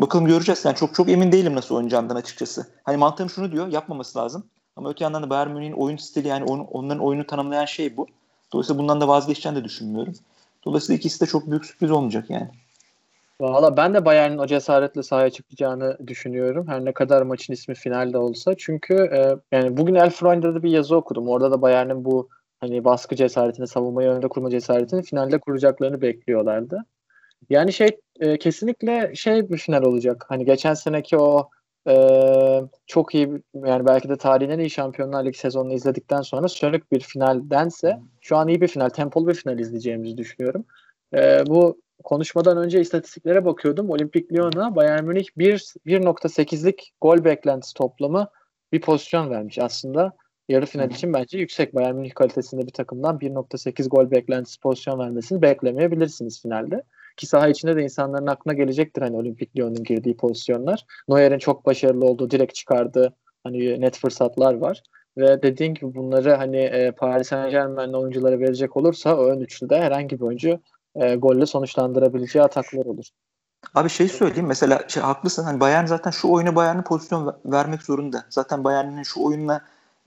Bakalım 0.00 0.26
göreceğiz. 0.26 0.64
Yani 0.64 0.76
çok 0.76 0.94
çok 0.94 1.08
emin 1.08 1.32
değilim 1.32 1.54
nasıl 1.54 1.74
oynayacağından 1.74 2.16
açıkçası. 2.16 2.66
Hani 2.82 2.96
mantığım 2.96 3.30
şunu 3.30 3.52
diyor 3.52 3.68
yapmaması 3.68 4.18
lazım. 4.18 4.44
Ama 4.76 4.90
öte 4.90 5.04
yandan 5.04 5.22
da 5.22 5.30
Bayern 5.30 5.50
Münih'in 5.50 5.72
oyun 5.72 5.96
stili 5.96 6.28
yani 6.28 6.44
on, 6.44 6.58
onların 6.58 7.02
oyunu 7.02 7.26
tanımlayan 7.26 7.64
şey 7.64 7.96
bu. 7.96 8.06
Dolayısıyla 8.52 8.82
bundan 8.82 9.00
da 9.00 9.08
vazgeçeceğini 9.08 9.58
de 9.58 9.64
düşünmüyorum. 9.64 10.14
Dolayısıyla 10.64 10.98
ikisi 10.98 11.20
de 11.20 11.26
çok 11.26 11.50
büyük 11.50 11.66
sürpriz 11.66 11.90
olmayacak 11.90 12.30
yani. 12.30 12.48
Valla 13.40 13.76
ben 13.76 13.94
de 13.94 14.04
Bayern'in 14.04 14.38
o 14.38 14.46
cesaretle 14.46 15.02
sahaya 15.02 15.30
çıkacağını 15.30 15.98
düşünüyorum. 16.06 16.68
Her 16.68 16.84
ne 16.84 16.92
kadar 16.92 17.22
maçın 17.22 17.52
ismi 17.52 17.74
finalde 17.74 18.18
olsa. 18.18 18.54
Çünkü 18.58 18.94
e, 18.94 19.36
yani 19.56 19.76
bugün 19.76 19.94
El 19.94 20.10
Freund'da 20.10 20.54
da 20.54 20.62
bir 20.62 20.70
yazı 20.70 20.96
okudum. 20.96 21.28
Orada 21.28 21.50
da 21.50 21.62
Bayern'in 21.62 22.04
bu 22.04 22.28
hani 22.60 22.84
baskı 22.84 23.16
cesaretini, 23.16 23.66
savunmayı 23.68 24.08
önde 24.08 24.28
kurma 24.28 24.50
cesaretini 24.50 25.02
finalde 25.02 25.38
kuracaklarını 25.38 26.00
bekliyorlardı. 26.00 26.84
Yani 27.50 27.72
şey 27.72 27.98
e, 28.20 28.38
kesinlikle 28.38 29.14
şey 29.14 29.50
bir 29.50 29.58
final 29.58 29.82
olacak. 29.82 30.24
Hani 30.28 30.44
geçen 30.44 30.74
seneki 30.74 31.16
o 31.16 31.48
e, 31.88 31.94
çok 32.86 33.14
iyi 33.14 33.42
yani 33.54 33.86
belki 33.86 34.08
de 34.08 34.16
tarihin 34.16 34.50
en 34.50 34.58
iyi 34.58 34.70
Şampiyonlar 34.70 35.24
Ligi 35.24 35.38
sezonunu 35.38 35.72
izledikten 35.72 36.22
sonra 36.22 36.48
sönük 36.48 36.92
bir 36.92 37.00
finaldense 37.00 38.00
şu 38.20 38.36
an 38.36 38.48
iyi 38.48 38.60
bir 38.60 38.68
final, 38.68 38.88
tempolu 38.88 39.28
bir 39.28 39.34
final 39.34 39.58
izleyeceğimizi 39.58 40.16
düşünüyorum. 40.18 40.64
E, 41.14 41.46
bu 41.46 41.80
konuşmadan 42.04 42.56
önce 42.58 42.80
istatistiklere 42.80 43.44
bakıyordum. 43.44 43.90
Olimpik 43.90 44.32
Lyon'a 44.32 44.76
Bayern 44.76 45.04
Münih 45.04 45.26
1.8'lik 45.36 46.92
gol 47.00 47.24
beklentisi 47.24 47.74
toplamı 47.74 48.28
bir 48.72 48.80
pozisyon 48.80 49.30
vermiş 49.30 49.58
aslında. 49.58 50.12
Yarı 50.48 50.66
final 50.66 50.90
için 50.90 51.12
bence 51.12 51.38
yüksek 51.38 51.74
Bayern 51.74 51.94
Münih 51.94 52.14
kalitesinde 52.14 52.66
bir 52.66 52.72
takımdan 52.72 53.18
1.8 53.18 53.88
gol 53.88 54.10
beklentisi 54.10 54.60
pozisyon 54.60 54.98
vermesini 54.98 55.42
beklemeyebilirsiniz 55.42 56.42
finalde. 56.42 56.82
Ki 57.16 57.26
saha 57.26 57.48
içinde 57.48 57.76
de 57.76 57.82
insanların 57.82 58.26
aklına 58.26 58.54
gelecektir 58.54 59.02
hani 59.02 59.16
Olimpik 59.16 59.58
Lyon'un 59.58 59.84
girdiği 59.84 60.16
pozisyonlar. 60.16 60.86
Neuer'in 61.08 61.38
çok 61.38 61.66
başarılı 61.66 62.06
olduğu, 62.06 62.30
direkt 62.30 62.54
çıkardığı 62.54 63.14
hani 63.44 63.80
net 63.80 63.98
fırsatlar 63.98 64.54
var. 64.54 64.82
Ve 65.18 65.42
dediğin 65.42 65.74
gibi 65.74 65.94
bunları 65.94 66.34
hani 66.34 66.56
e, 66.56 66.90
Paris 66.90 67.28
Saint 67.28 67.50
Germain'in 67.50 67.92
oyunculara 67.92 68.40
verecek 68.40 68.76
olursa 68.76 69.16
o 69.16 69.24
ön 69.24 69.40
üçlüde 69.40 69.80
herhangi 69.80 70.20
bir 70.20 70.24
oyuncu 70.24 70.60
e, 70.94 71.14
golle 71.14 71.46
sonuçlandırabileceği 71.46 72.44
ataklar 72.44 72.84
olur. 72.84 73.04
Abi 73.74 73.88
şey 73.88 74.08
söyleyeyim 74.08 74.46
mesela 74.46 74.84
şey, 74.88 75.02
haklısın 75.02 75.44
hani 75.44 75.60
Bayern 75.60 75.86
zaten 75.86 76.10
şu 76.10 76.28
oyunu 76.28 76.54
Bayern'e 76.54 76.82
pozisyon 76.82 77.40
vermek 77.44 77.82
zorunda. 77.82 78.24
Zaten 78.30 78.64
Bayern'in 78.64 79.02
şu 79.02 79.22
oyunla 79.22 79.60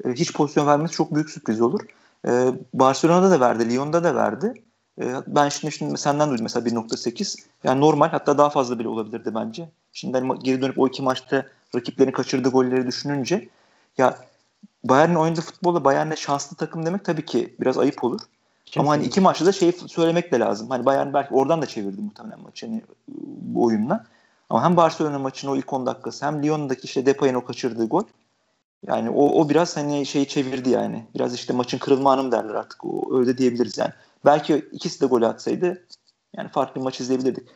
e, 0.05 0.09
hiç 0.09 0.33
pozisyon 0.33 0.67
vermesi 0.67 0.93
çok 0.93 1.15
büyük 1.15 1.29
sürpriz 1.29 1.61
olur. 1.61 1.81
E, 2.27 2.31
Barcelona'da 2.73 3.31
da 3.31 3.39
verdi, 3.39 3.69
Lyon'da 3.69 4.03
da 4.03 4.15
verdi. 4.15 4.53
Ee, 5.01 5.15
ben 5.27 5.49
şimdi, 5.49 5.73
şimdi 5.73 5.97
senden 5.97 6.29
duydum 6.29 6.43
mesela 6.43 6.65
1.8. 6.65 7.37
Yani 7.63 7.81
normal 7.81 8.09
hatta 8.09 8.37
daha 8.37 8.49
fazla 8.49 8.79
bile 8.79 8.87
olabilirdi 8.87 9.35
bence. 9.35 9.69
Şimdi 9.93 10.17
hani 10.17 10.39
geri 10.39 10.61
dönüp 10.61 10.79
o 10.79 10.87
iki 10.87 11.01
maçta 11.01 11.45
rakiplerini 11.75 12.13
kaçırdığı 12.13 12.49
golleri 12.49 12.87
düşününce 12.87 13.49
ya 13.97 14.17
Bayern'in 14.83 15.15
oynadığı 15.15 15.41
futbolda 15.41 15.83
Bayern'e 15.83 16.15
şanslı 16.15 16.57
takım 16.57 16.85
demek 16.85 17.05
tabii 17.05 17.25
ki 17.25 17.55
biraz 17.59 17.77
ayıp 17.77 18.03
olur. 18.03 18.19
Kesinlikle. 18.65 18.81
Ama 18.81 18.91
hani 18.91 19.05
iki 19.05 19.21
maçta 19.21 19.45
da 19.45 19.51
şey 19.51 19.71
söylemek 19.71 20.31
de 20.31 20.39
lazım. 20.39 20.69
Hani 20.69 20.85
Bayern 20.85 21.13
belki 21.13 21.33
oradan 21.33 21.61
da 21.61 21.65
çevirdi 21.65 22.01
muhtemelen 22.01 22.41
maçı 22.41 22.65
hani, 22.65 22.81
bu 23.41 23.63
oyunla. 23.63 24.05
Ama 24.49 24.63
hem 24.63 24.77
Barcelona 24.77 25.19
maçının 25.19 25.51
o 25.51 25.55
ilk 25.55 25.73
10 25.73 25.85
dakikası 25.85 26.25
hem 26.25 26.43
Lyon'daki 26.43 26.85
işte 26.85 27.05
Depay'ın 27.05 27.35
o 27.35 27.45
kaçırdığı 27.45 27.87
gol. 27.87 28.03
Yani 28.87 29.09
o, 29.09 29.41
o 29.41 29.49
biraz 29.49 29.77
hani 29.77 30.05
şeyi 30.05 30.27
çevirdi 30.27 30.69
yani. 30.69 31.05
Biraz 31.15 31.35
işte 31.35 31.53
maçın 31.53 31.77
kırılma 31.77 32.11
anı 32.11 32.23
mı 32.23 32.31
derler 32.31 32.53
artık. 32.53 32.85
O, 32.85 33.19
öyle 33.19 33.37
diyebiliriz 33.37 33.77
yani. 33.77 33.91
Belki 34.25 34.55
ikisi 34.71 35.01
de 35.01 35.05
gol 35.05 35.21
atsaydı 35.21 35.85
yani 36.37 36.49
farklı 36.49 36.75
bir 36.75 36.83
maç 36.83 36.99
izleyebilirdik. 36.99 37.47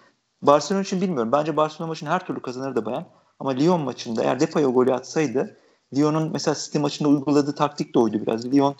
Barcelona 0.41 0.81
için 0.81 1.01
bilmiyorum. 1.01 1.31
Bence 1.31 1.57
Barcelona 1.57 1.87
maçını 1.87 2.09
her 2.09 2.25
türlü 2.25 2.41
kazanırdı 2.41 2.85
bayan. 2.85 3.07
Ama 3.39 3.51
Lyon 3.51 3.81
maçında 3.81 4.23
eğer 4.23 4.39
Depay 4.39 4.65
o 4.65 4.73
golü 4.73 4.93
atsaydı 4.93 5.57
Lyon'un 5.95 6.31
mesela 6.31 6.55
City 6.55 6.79
maçında 6.79 7.09
uyguladığı 7.09 7.55
taktik 7.55 7.95
de 7.95 7.99
oydu 7.99 8.21
biraz. 8.21 8.45
Lyon 8.45 8.75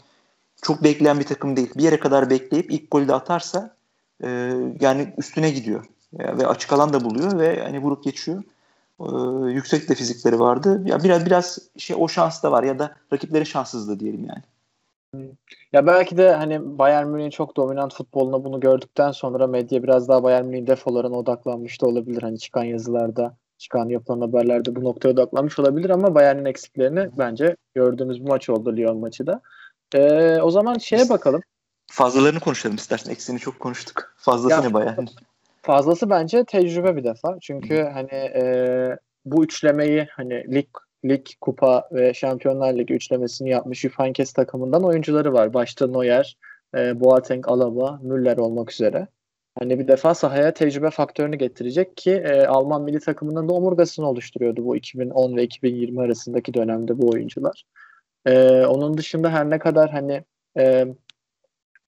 çok 0.62 0.84
bekleyen 0.84 1.20
bir 1.20 1.26
takım 1.26 1.56
değil. 1.56 1.72
Bir 1.78 1.84
yere 1.84 2.00
kadar 2.00 2.30
bekleyip 2.30 2.72
ilk 2.72 2.92
golü 2.92 3.08
de 3.08 3.14
atarsa 3.14 3.76
e, 4.24 4.30
yani 4.80 5.14
üstüne 5.18 5.50
gidiyor. 5.50 5.86
Ya, 6.20 6.38
ve 6.38 6.48
açık 6.48 6.74
alan 6.74 6.94
da 6.94 7.04
buluyor 7.04 7.40
ve 7.40 7.64
hani 7.64 7.82
vurup 7.82 8.04
geçiyor. 8.04 8.44
E, 9.00 9.06
yüksek 9.52 9.90
de 9.90 9.96
fizikleri 9.96 10.40
vardı. 10.40 10.82
Ya 10.86 11.04
biraz 11.04 11.26
biraz 11.26 11.60
şey 11.78 11.96
o 12.00 12.08
şans 12.08 12.44
da 12.44 12.52
var 12.52 12.64
ya 12.64 12.80
da 12.80 12.96
rakiplerin 13.14 13.44
şanssızlığı 13.44 14.00
diyelim 14.00 14.26
yani. 14.26 14.44
Ya 15.74 15.88
belki 15.88 16.18
de 16.18 16.32
hani 16.32 16.78
Bayern 16.80 17.08
Münih'in 17.08 17.30
çok 17.30 17.58
dominant 17.58 17.94
futboluna 17.94 18.44
bunu 18.44 18.60
gördükten 18.60 19.12
sonra 19.12 19.48
medya 19.48 19.84
biraz 19.84 20.08
daha 20.08 20.24
Bayern 20.24 20.46
Münih'in 20.46 20.68
defolarına 20.68 21.16
odaklanmış 21.16 21.82
da 21.82 21.86
olabilir. 21.86 22.22
Hani 22.22 22.40
çıkan 22.40 22.64
yazılarda, 22.64 23.36
çıkan 23.58 23.90
yapılan 23.90 24.22
haberlerde 24.22 24.76
bu 24.76 24.84
noktaya 24.84 25.10
odaklanmış 25.10 25.60
olabilir 25.60 25.90
ama 25.90 26.16
Bayern'in 26.16 26.46
eksiklerini 26.46 27.10
bence 27.18 27.56
gördüğümüz 27.76 28.24
bu 28.24 28.28
maç 28.28 28.50
oldu 28.50 28.78
Lyon 28.78 28.98
maçı 28.98 29.28
da. 29.28 29.42
Ee, 29.96 30.42
o 30.42 30.52
zaman 30.52 30.78
şeye 30.78 31.10
bakalım. 31.10 31.42
Fazlalarını 31.92 32.40
konuşalım 32.40 32.76
istersen. 32.76 33.12
Eksiğini 33.12 33.40
çok 33.40 33.60
konuştuk. 33.60 34.14
Fazlası 34.18 34.56
ya, 34.56 34.62
ne 34.62 34.74
Bayern? 34.74 35.06
Fazlası 35.62 36.10
bence 36.10 36.44
tecrübe 36.44 36.96
bir 36.96 37.04
defa. 37.04 37.38
Çünkü 37.42 37.90
hani 37.94 38.14
e, 38.14 38.44
bu 39.26 39.44
üçlemeyi 39.44 40.08
hani 40.12 40.56
lig 40.56 40.68
lig, 41.06 41.26
kupa 41.42 41.90
ve 41.92 42.14
Şampiyonlar 42.14 42.74
Ligi 42.74 42.94
üçlemesini 42.94 43.50
yapmış 43.50 43.80
Juvenkes 43.80 44.34
takımından 44.34 44.84
oyuncuları 44.84 45.34
var. 45.34 45.54
Başta 45.54 45.88
Neuer, 45.88 46.38
e, 46.76 47.00
Boateng, 47.00 47.48
Alaba, 47.48 48.00
Müller 48.04 48.38
olmak 48.38 48.72
üzere. 48.72 49.08
Hani 49.60 49.80
bir 49.80 49.88
defa 49.88 50.16
sahaya 50.16 50.54
tecrübe 50.54 50.90
faktörünü 50.90 51.36
getirecek 51.36 51.98
ki 51.98 52.12
e, 52.12 52.46
Alman 52.46 52.82
milli 52.82 53.00
takımının 53.00 53.50
da 53.50 53.54
omurgasını 53.54 54.10
oluşturuyordu 54.10 54.66
bu 54.66 54.76
2010 54.76 55.36
ve 55.36 55.44
2020 55.44 56.02
arasındaki 56.02 56.54
dönemde 56.54 56.98
bu 56.98 57.10
oyuncular. 57.10 57.64
E, 58.26 58.66
onun 58.66 58.98
dışında 58.98 59.30
her 59.30 59.50
ne 59.50 59.60
kadar 59.60 59.90
hani 59.90 60.24
e, 60.58 60.86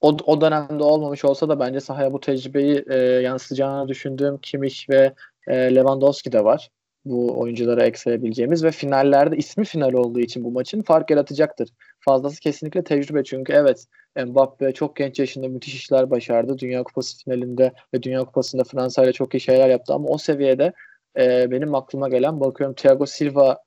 o, 0.01 0.17
o 0.25 0.41
dönemde 0.41 0.83
olmamış 0.83 1.25
olsa 1.25 1.49
da 1.49 1.59
bence 1.59 1.79
sahaya 1.79 2.13
bu 2.13 2.19
tecrübeyi 2.19 2.85
e, 2.89 2.97
yansıtacağını 2.97 3.87
düşündüğüm 3.87 4.37
Kimmich 4.37 4.89
ve 4.89 5.13
e, 5.47 5.75
Lewandowski 5.75 6.31
de 6.31 6.43
var 6.43 6.69
bu 7.09 7.39
oyunculara 7.39 7.85
ekleyebileceğimiz 7.85 8.63
ve 8.63 8.71
finallerde 8.71 9.37
ismi 9.37 9.65
final 9.65 9.93
olduğu 9.93 10.19
için 10.19 10.43
bu 10.43 10.51
maçın 10.51 10.81
fark 10.81 11.09
yaratacaktır. 11.09 11.69
Fazlası 11.99 12.39
kesinlikle 12.39 12.83
tecrübe 12.83 13.23
çünkü 13.23 13.53
evet 13.53 13.85
Mbappe 14.25 14.73
çok 14.73 14.95
genç 14.95 15.19
yaşında 15.19 15.47
müthiş 15.47 15.75
işler 15.75 16.09
başardı. 16.09 16.57
Dünya 16.57 16.83
Kupası 16.83 17.23
finalinde 17.23 17.73
ve 17.93 18.03
Dünya 18.03 18.19
Kupası'nda 18.19 18.63
Fransa 18.63 19.03
ile 19.03 19.13
çok 19.13 19.35
iyi 19.35 19.39
şeyler 19.39 19.69
yaptı 19.69 19.93
ama 19.93 20.07
o 20.07 20.17
seviyede 20.17 20.73
e, 21.17 21.51
benim 21.51 21.75
aklıma 21.75 22.09
gelen 22.09 22.39
bakıyorum 22.39 22.75
Thiago 22.75 23.05
Silva 23.05 23.57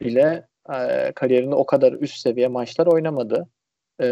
ile 0.00 0.46
e, 0.74 1.12
kariyerinde 1.12 1.54
o 1.54 1.66
kadar 1.66 1.92
üst 1.92 2.16
seviye 2.16 2.48
maçlar 2.48 2.86
oynamadı. 2.86 3.48
E, 4.02 4.06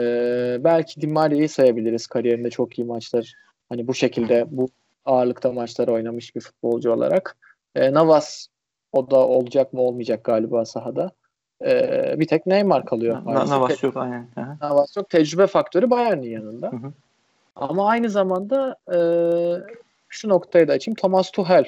belki 0.60 1.00
Di 1.00 1.06
Maria'yı 1.06 1.48
sayabiliriz 1.48 2.06
kariyerinde 2.06 2.50
çok 2.50 2.78
iyi 2.78 2.84
maçlar. 2.84 3.34
Hani 3.68 3.86
bu 3.86 3.94
şekilde 3.94 4.44
bu 4.50 4.68
ağırlıkta 5.04 5.52
maçlar 5.52 5.88
oynamış 5.88 6.36
bir 6.36 6.40
futbolcu 6.40 6.92
olarak. 6.92 7.36
E, 7.74 7.94
Navas 7.94 8.46
o 8.92 9.10
da 9.10 9.28
olacak 9.28 9.72
mı 9.72 9.80
olmayacak 9.80 10.24
galiba 10.24 10.64
sahada. 10.64 11.10
Ee, 11.64 12.14
bir 12.18 12.26
tek 12.26 12.46
Neymar 12.46 12.84
kalıyor. 12.84 13.24
Na, 13.24 13.46
Navas 13.46 13.82
yok 13.82 13.96
aynen. 13.96 14.28
Navas 14.60 14.96
yok. 14.96 15.10
Tecrübe 15.10 15.46
faktörü 15.46 15.90
Bayern'in 15.90 16.30
yanında. 16.30 16.72
Hı 16.72 16.76
hı. 16.76 16.92
Ama 17.56 17.88
aynı 17.88 18.10
zamanda 18.10 18.76
e, 18.94 18.98
şu 20.08 20.28
noktayı 20.28 20.68
da 20.68 20.72
açayım. 20.72 20.96
Thomas 20.96 21.30
Tuchel 21.30 21.64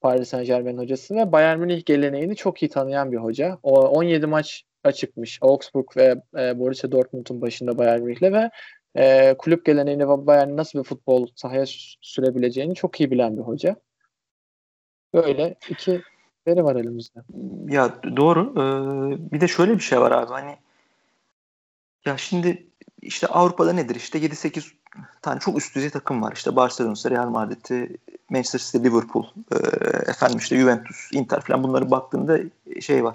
Paris 0.00 0.28
Saint 0.28 0.46
Germain 0.46 0.78
hocası 0.78 1.14
ve 1.14 1.32
Bayern 1.32 1.58
Münih 1.58 1.84
geleneğini 1.84 2.36
çok 2.36 2.62
iyi 2.62 2.68
tanıyan 2.68 3.12
bir 3.12 3.16
hoca. 3.16 3.58
O 3.62 3.88
17 3.88 4.26
maç 4.26 4.64
çıkmış. 4.94 5.38
Augsburg 5.42 5.96
ve 5.96 6.22
e, 6.38 6.58
Borussia 6.58 6.92
Dortmund'un 6.92 7.40
başında 7.40 7.78
Bayern 7.78 8.02
Münih'le 8.02 8.32
ve 8.32 8.50
e, 8.96 9.34
kulüp 9.38 9.64
geleneğini 9.64 10.08
ve 10.08 10.26
Bayern'in 10.26 10.56
nasıl 10.56 10.78
bir 10.78 10.84
futbol 10.84 11.26
sahaya 11.34 11.64
sürebileceğini 12.00 12.74
çok 12.74 13.00
iyi 13.00 13.10
bilen 13.10 13.36
bir 13.36 13.42
hoca. 13.42 13.76
Böyle 15.14 15.54
iki 15.68 16.02
veri 16.46 16.64
var 16.64 16.76
elimizde. 16.76 17.20
Ya 17.68 17.94
doğru. 18.16 18.52
Ee, 18.52 19.32
bir 19.32 19.40
de 19.40 19.48
şöyle 19.48 19.74
bir 19.74 19.80
şey 19.80 20.00
var 20.00 20.10
abi 20.10 20.32
hani 20.32 20.56
ya 22.04 22.16
şimdi 22.16 22.66
işte 23.02 23.26
Avrupa'da 23.26 23.72
nedir? 23.72 23.94
İşte 23.94 24.18
7-8 24.18 24.72
tane 25.22 25.40
çok 25.40 25.58
üst 25.58 25.74
düzey 25.76 25.90
takım 25.90 26.22
var. 26.22 26.32
İşte 26.32 26.56
Barcelona, 26.56 26.94
Real 27.10 27.30
Madrid, 27.30 27.90
Manchester 28.30 28.58
City, 28.58 28.78
Liverpool, 28.78 29.26
e, 29.52 29.56
efendim 30.10 30.38
işte 30.38 30.56
Juventus, 30.56 31.12
Inter 31.12 31.40
falan 31.40 31.62
bunları 31.62 31.90
baktığında 31.90 32.38
şey 32.80 33.04
var. 33.04 33.14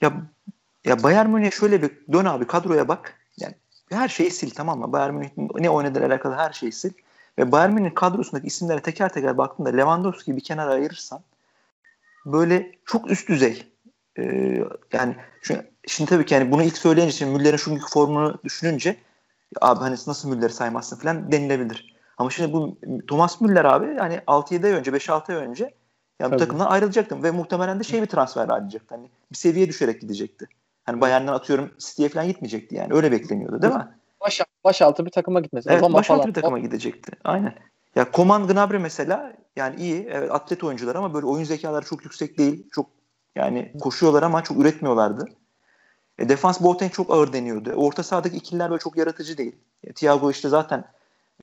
Ya 0.00 0.12
ya 0.84 1.02
Bayern 1.02 1.30
Münih 1.30 1.50
şöyle 1.50 1.82
bir 1.82 1.90
dön 2.12 2.24
abi 2.24 2.46
kadroya 2.46 2.88
bak. 2.88 3.14
Yani 3.38 3.54
her 3.90 4.08
şeyi 4.08 4.30
sil 4.38 4.50
tamam 4.50 4.78
mı? 4.78 4.92
Bayern 4.92 5.14
Münih 5.14 5.30
ne 5.36 5.70
oynadığı 5.70 6.06
alakalı 6.06 6.34
her 6.34 6.52
şeyi 6.52 6.72
sil. 6.80 6.94
Ve 7.38 7.52
Bayern 7.52 7.72
Münih 7.72 7.94
kadrosundaki 7.94 8.46
isimlere 8.46 8.80
teker 8.82 9.12
teker 9.12 9.38
baktığında 9.38 9.68
Lewandowski'yi 9.68 10.36
bir 10.36 10.42
kenara 10.44 10.70
ayırırsan 10.70 11.20
böyle 12.26 12.72
çok 12.86 13.10
üst 13.10 13.28
düzey. 13.28 13.72
Ee, 14.18 14.64
yani 14.92 15.16
şu, 15.42 15.54
şimdi 15.86 16.10
tabii 16.10 16.26
ki 16.26 16.34
yani 16.34 16.50
bunu 16.50 16.62
ilk 16.62 16.78
söyleyince 16.78 17.12
şimdi 17.12 17.38
Müller'in 17.38 17.56
şu 17.56 17.70
günkü 17.70 17.86
formunu 17.90 18.38
düşününce 18.44 18.96
abi 19.60 19.80
hani 19.80 19.96
nasıl 20.06 20.28
Müller'i 20.28 20.52
saymazsın 20.52 20.96
falan 20.96 21.32
denilebilir. 21.32 21.96
Ama 22.18 22.30
şimdi 22.30 22.52
bu 22.52 22.76
Thomas 23.08 23.40
Müller 23.40 23.64
abi 23.64 23.96
hani 23.96 24.14
6-7 24.16 24.66
ay 24.66 24.72
önce 24.72 24.90
5-6 24.90 25.32
ay 25.32 25.46
önce 25.46 25.74
yani 26.20 26.32
bu 26.32 26.36
takımdan 26.36 26.66
ayrılacaktı 26.66 27.22
ve 27.22 27.30
muhtemelen 27.30 27.80
de 27.80 27.84
şey 27.84 28.02
bir 28.02 28.06
transfer 28.06 28.48
ayrılacaktı. 28.48 28.94
Hani 28.94 29.08
bir 29.32 29.36
seviye 29.36 29.68
düşerek 29.68 30.00
gidecekti. 30.00 30.48
Hani 30.84 31.00
Bayern'den 31.00 31.32
atıyorum 31.32 31.70
City'ye 31.78 32.08
falan 32.08 32.26
gitmeyecekti 32.26 32.74
yani. 32.74 32.94
Öyle 32.94 33.12
bekleniyordu 33.12 33.62
değil 33.62 33.74
mi? 33.74 33.88
Baş, 34.20 34.40
baş 34.64 34.82
altı 34.82 35.06
bir 35.06 35.10
takıma 35.10 35.40
gitmesi. 35.40 35.70
Evet, 35.70 35.82
baş 35.82 36.10
altı 36.10 36.28
bir 36.28 36.34
takıma 36.34 36.58
gidecekti. 36.58 37.12
Aynen. 37.24 37.54
Ya 37.96 38.10
Koman 38.10 38.46
Gnabry 38.48 38.78
mesela 38.78 39.32
yani 39.56 39.80
iyi 39.80 40.08
evet 40.10 40.30
atlet 40.30 40.64
oyuncular 40.64 40.94
ama 40.94 41.14
böyle 41.14 41.26
oyun 41.26 41.44
zekaları 41.44 41.84
çok 41.84 42.04
yüksek 42.04 42.38
değil. 42.38 42.66
Çok 42.72 42.86
yani 43.36 43.72
koşuyorlar 43.80 44.22
ama 44.22 44.44
çok 44.44 44.58
üretmiyorlardı. 44.60 45.28
E, 46.18 46.28
defans 46.28 46.60
Boateng 46.60 46.92
çok 46.92 47.10
ağır 47.10 47.32
deniyordu. 47.32 47.72
Orta 47.72 48.02
sahadaki 48.02 48.36
ikililer 48.36 48.70
böyle 48.70 48.80
çok 48.80 48.96
yaratıcı 48.96 49.38
değil. 49.38 49.56
E, 49.84 49.92
Thiago 49.92 50.30
işte 50.30 50.48
zaten 50.48 50.78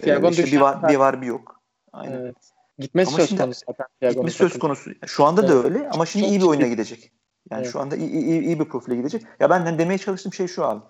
e, 0.03 0.29
işte 0.29 0.45
bir 0.45 0.61
var, 0.61 0.89
bir 0.89 0.95
var 0.95 1.21
bir 1.21 1.27
yok. 1.27 1.61
Aynen. 1.93 2.21
Evet. 2.21 2.35
Gitmesi 2.79 3.09
ama 3.15 3.25
söz 3.25 3.37
konusu 3.37 3.61
zaten. 3.67 4.09
Gitmesi 4.09 4.37
söz 4.37 4.59
konusu. 4.59 4.91
Şu 5.05 5.25
anda 5.25 5.41
evet. 5.41 5.51
da 5.51 5.63
öyle 5.63 5.89
ama 5.89 6.05
şimdi 6.05 6.25
çok 6.25 6.31
iyi 6.31 6.39
bir 6.39 6.45
oyuna 6.45 6.67
gidecek. 6.67 7.11
Yani 7.51 7.61
evet. 7.61 7.71
şu 7.71 7.79
anda 7.79 7.95
iyi, 7.95 8.09
iyi, 8.09 8.41
iyi 8.41 8.59
bir 8.59 8.65
profile 8.65 8.95
gidecek. 8.95 9.23
Ya 9.39 9.49
ben 9.49 9.79
demeye 9.79 9.97
çalıştığım 9.97 10.33
şey 10.33 10.47
şu 10.47 10.65
abi. 10.65 10.81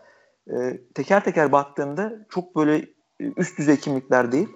E, 0.51 0.81
teker 0.95 1.23
teker 1.23 1.51
baktığında 1.51 2.13
çok 2.29 2.55
böyle 2.55 2.85
üst 3.19 3.57
düzey 3.57 3.79
kimlikler 3.79 4.31
değil. 4.31 4.47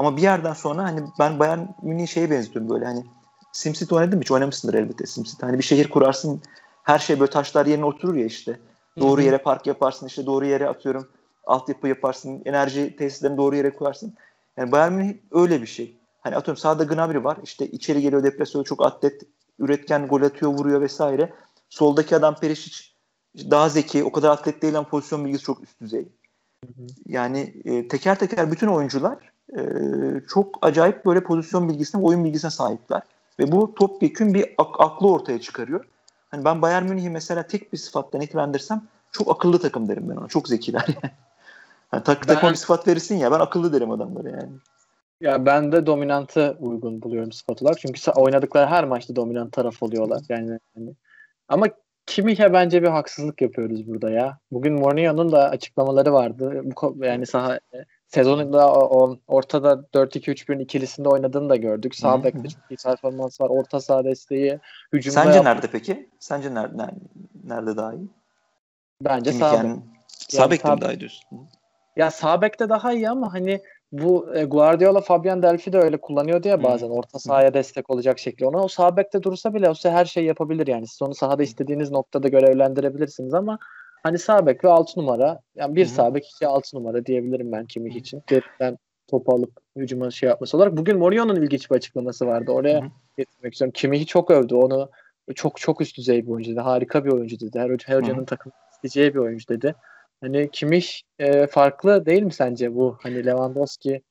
Ama 0.00 0.16
bir 0.16 0.22
yerden 0.22 0.52
sonra 0.52 0.82
hani 0.82 1.00
ben 1.18 1.38
Bayern 1.38 1.60
Münih'i 1.82 2.08
şeye 2.08 2.30
benziyorum 2.30 2.70
böyle 2.70 2.84
hani 2.84 3.04
SimCity 3.52 3.94
oynadın 3.94 4.18
mı? 4.18 4.22
Hiç 4.22 4.30
oynamışsındır 4.30 4.74
elbette 4.74 5.06
SimCity. 5.06 5.46
Hani 5.46 5.58
bir 5.58 5.62
şehir 5.62 5.90
kurarsın 5.90 6.42
her 6.82 6.98
şey 6.98 7.20
böyle 7.20 7.30
taşlar 7.30 7.66
yerine 7.66 7.84
oturur 7.84 8.14
ya 8.14 8.24
işte. 8.24 8.60
Doğru 9.00 9.22
yere 9.22 9.38
park 9.38 9.66
yaparsın 9.66 10.06
işte 10.06 10.26
doğru 10.26 10.46
yere 10.46 10.68
atıyorum 10.68 11.08
altyapı 11.46 11.88
yaparsın 11.88 12.42
enerji 12.44 12.96
tesislerini 12.96 13.36
doğru 13.36 13.56
yere 13.56 13.70
koyarsın. 13.70 14.14
Yani 14.56 14.72
Bayern 14.72 14.92
Münih 14.92 15.14
öyle 15.30 15.62
bir 15.62 15.66
şey. 15.66 15.96
Hani 16.20 16.36
atıyorum 16.36 16.60
sağda 16.60 16.84
Gnabry 16.84 17.24
var 17.24 17.38
işte 17.42 17.66
içeri 17.66 18.02
geliyor 18.02 18.22
depresyonu 18.22 18.64
çok 18.64 18.86
atlet 18.86 19.22
üretken 19.58 20.08
gol 20.08 20.22
atıyor 20.22 20.52
vuruyor 20.52 20.80
vesaire. 20.80 21.32
Soldaki 21.68 22.16
adam 22.16 22.34
Perisic 22.34 22.84
daha 23.36 23.68
zeki 23.68 24.04
o 24.04 24.12
kadar 24.12 24.30
atlet 24.30 24.62
değil 24.62 24.78
ama 24.78 24.88
pozisyon 24.88 25.24
bilgisi 25.24 25.44
çok 25.44 25.62
üst 25.62 25.80
düzey. 25.80 26.08
Yani 27.06 27.54
e, 27.64 27.88
teker 27.88 28.18
teker 28.18 28.52
bütün 28.52 28.66
oyuncular 28.66 29.30
e, 29.56 29.62
çok 30.28 30.58
acayip 30.62 31.06
böyle 31.06 31.22
pozisyon 31.22 31.68
bilgisine, 31.68 32.02
oyun 32.02 32.24
bilgisine 32.24 32.50
sahipler. 32.50 33.02
Ve 33.38 33.52
bu 33.52 33.74
topyekün 33.74 34.34
bir 34.34 34.54
ak- 34.58 34.80
aklı 34.80 35.10
ortaya 35.10 35.40
çıkarıyor. 35.40 35.84
Hani 36.30 36.44
ben 36.44 36.62
Bayern 36.62 36.84
Münih'i 36.84 37.10
mesela 37.10 37.42
tek 37.42 37.72
bir 37.72 37.78
sıfatla 37.78 38.18
nitelendirsem 38.18 38.82
çok 39.12 39.30
akıllı 39.30 39.58
takım 39.58 39.88
derim 39.88 40.08
ben 40.08 40.16
ona. 40.16 40.28
Çok 40.28 40.48
zekiler 40.48 40.84
yani. 40.88 41.14
yani 41.92 42.02
tak, 42.04 42.20
ben, 42.20 42.34
takıma 42.34 42.52
bir 42.52 42.56
sıfat 42.56 42.88
verirsin 42.88 43.16
ya 43.16 43.32
ben 43.32 43.40
akıllı 43.40 43.72
derim 43.72 43.90
adamlara 43.90 44.28
yani. 44.28 44.52
Ya 45.20 45.46
ben 45.46 45.72
de 45.72 45.86
dominantı 45.86 46.56
uygun 46.60 47.02
buluyorum 47.02 47.32
sıfat 47.32 47.62
olarak. 47.62 47.78
Çünkü 47.78 48.10
oynadıkları 48.10 48.66
her 48.66 48.84
maçta 48.84 49.16
dominant 49.16 49.52
taraf 49.52 49.82
oluyorlar. 49.82 50.22
Yani, 50.28 50.58
yani. 50.76 50.94
Ama 51.48 51.66
Kimih'e 52.06 52.52
bence 52.52 52.82
bir 52.82 52.88
haksızlık 52.88 53.42
yapıyoruz 53.42 53.86
burada 53.86 54.10
ya. 54.10 54.38
Bugün 54.52 54.72
Mourinho'nun 54.72 55.32
da 55.32 55.48
açıklamaları 55.48 56.12
vardı. 56.12 56.62
Bu 56.64 57.04
yani 57.04 57.26
saha 57.26 57.60
sezonunda 58.10 58.72
o, 58.72 59.16
ortada 59.28 59.72
4-2-3-1'in 59.94 60.58
ikilisinde 60.58 61.08
oynadığını 61.08 61.48
da 61.48 61.56
gördük. 61.56 61.94
Sağ 61.94 62.24
bekte 62.24 62.48
çok 62.48 62.70
iyi 62.70 62.76
performans 62.84 63.40
var. 63.40 63.48
Orta 63.50 63.80
saha 63.80 64.04
desteği. 64.04 64.58
Hücumda 64.92 65.14
Sence 65.14 65.36
yaptı. 65.36 65.50
nerede 65.50 65.66
peki? 65.72 66.08
Sence 66.18 66.54
nerede, 66.54 66.86
nerede 67.44 67.76
daha 67.76 67.94
iyi? 67.94 68.08
Bence 69.00 69.32
sağ 69.32 69.54
yani, 69.54 69.80
Sağ 70.08 70.50
bekte 70.50 70.74
mi 70.74 70.80
daha 70.80 70.92
iyi 70.92 71.00
diyorsun? 71.00 71.28
Ya 71.96 72.10
sağ 72.10 72.42
bekte 72.42 72.68
daha 72.68 72.92
iyi 72.92 73.10
ama 73.10 73.32
hani 73.32 73.60
bu 73.92 74.36
e, 74.36 74.44
Guardiola 74.44 75.00
Fabian 75.00 75.42
Delphi 75.42 75.72
de 75.72 75.78
öyle 75.78 75.96
kullanıyor 75.96 76.42
diye 76.42 76.62
bazen 76.62 76.86
hmm. 76.86 76.94
orta 76.94 77.18
sahaya 77.18 77.54
destek 77.54 77.90
olacak 77.90 78.18
şekli. 78.18 78.46
Ona 78.46 78.62
o 78.62 78.68
sağ 78.68 78.96
bekte 78.96 79.22
dursa 79.22 79.54
bile 79.54 79.70
o 79.70 79.74
her 79.82 80.04
şeyi 80.04 80.26
yapabilir 80.26 80.66
yani. 80.66 80.86
Siz 80.86 81.02
onu 81.02 81.14
sahada 81.14 81.42
istediğiniz 81.42 81.90
noktada 81.90 82.28
görevlendirebilirsiniz 82.28 83.34
ama 83.34 83.58
Hani 84.02 84.18
sağ 84.18 84.46
bek 84.46 84.64
ve 84.64 84.68
6 84.68 85.00
numara. 85.00 85.40
Yani 85.54 85.76
bir 85.76 85.86
sağ 85.86 86.14
bek 86.14 86.30
iki 86.30 86.46
6 86.46 86.76
numara 86.76 87.06
diyebilirim 87.06 87.52
ben 87.52 87.66
Kimmich 87.66 87.96
için. 87.96 88.22
Geriden 88.26 88.78
topu 89.08 89.34
alıp 89.34 89.52
hücuma 89.76 90.10
şey 90.10 90.28
yapması 90.28 90.56
olarak. 90.56 90.76
Bugün 90.76 90.98
Mourinho'nun 90.98 91.42
ilginç 91.42 91.70
bir 91.70 91.76
açıklaması 91.76 92.26
vardı. 92.26 92.52
Oraya 92.52 92.80
Hı-hı. 92.80 92.90
getirmek 93.18 93.52
istiyorum. 93.52 93.72
Kimihi 93.72 94.06
çok 94.06 94.30
övdü. 94.30 94.54
Onu 94.54 94.90
çok 95.34 95.60
çok 95.60 95.80
üst 95.80 95.98
düzey 95.98 96.26
bir 96.26 96.30
oyuncu 96.30 96.50
dedi. 96.50 96.60
Harika 96.60 97.04
bir 97.04 97.12
oyuncu 97.12 97.40
dedi. 97.40 97.58
Her, 97.58 97.70
her 97.86 97.96
hocanın 97.96 98.24
takım 98.24 98.52
isteyeceği 98.72 99.14
bir 99.14 99.18
oyuncu 99.18 99.48
dedi. 99.48 99.74
Hani 100.20 100.50
Kimih 100.52 100.86
e, 101.18 101.46
farklı 101.46 102.06
değil 102.06 102.22
mi 102.22 102.32
sence 102.32 102.74
bu? 102.74 102.98
Hani 103.02 103.26
Lewandowski 103.26 104.02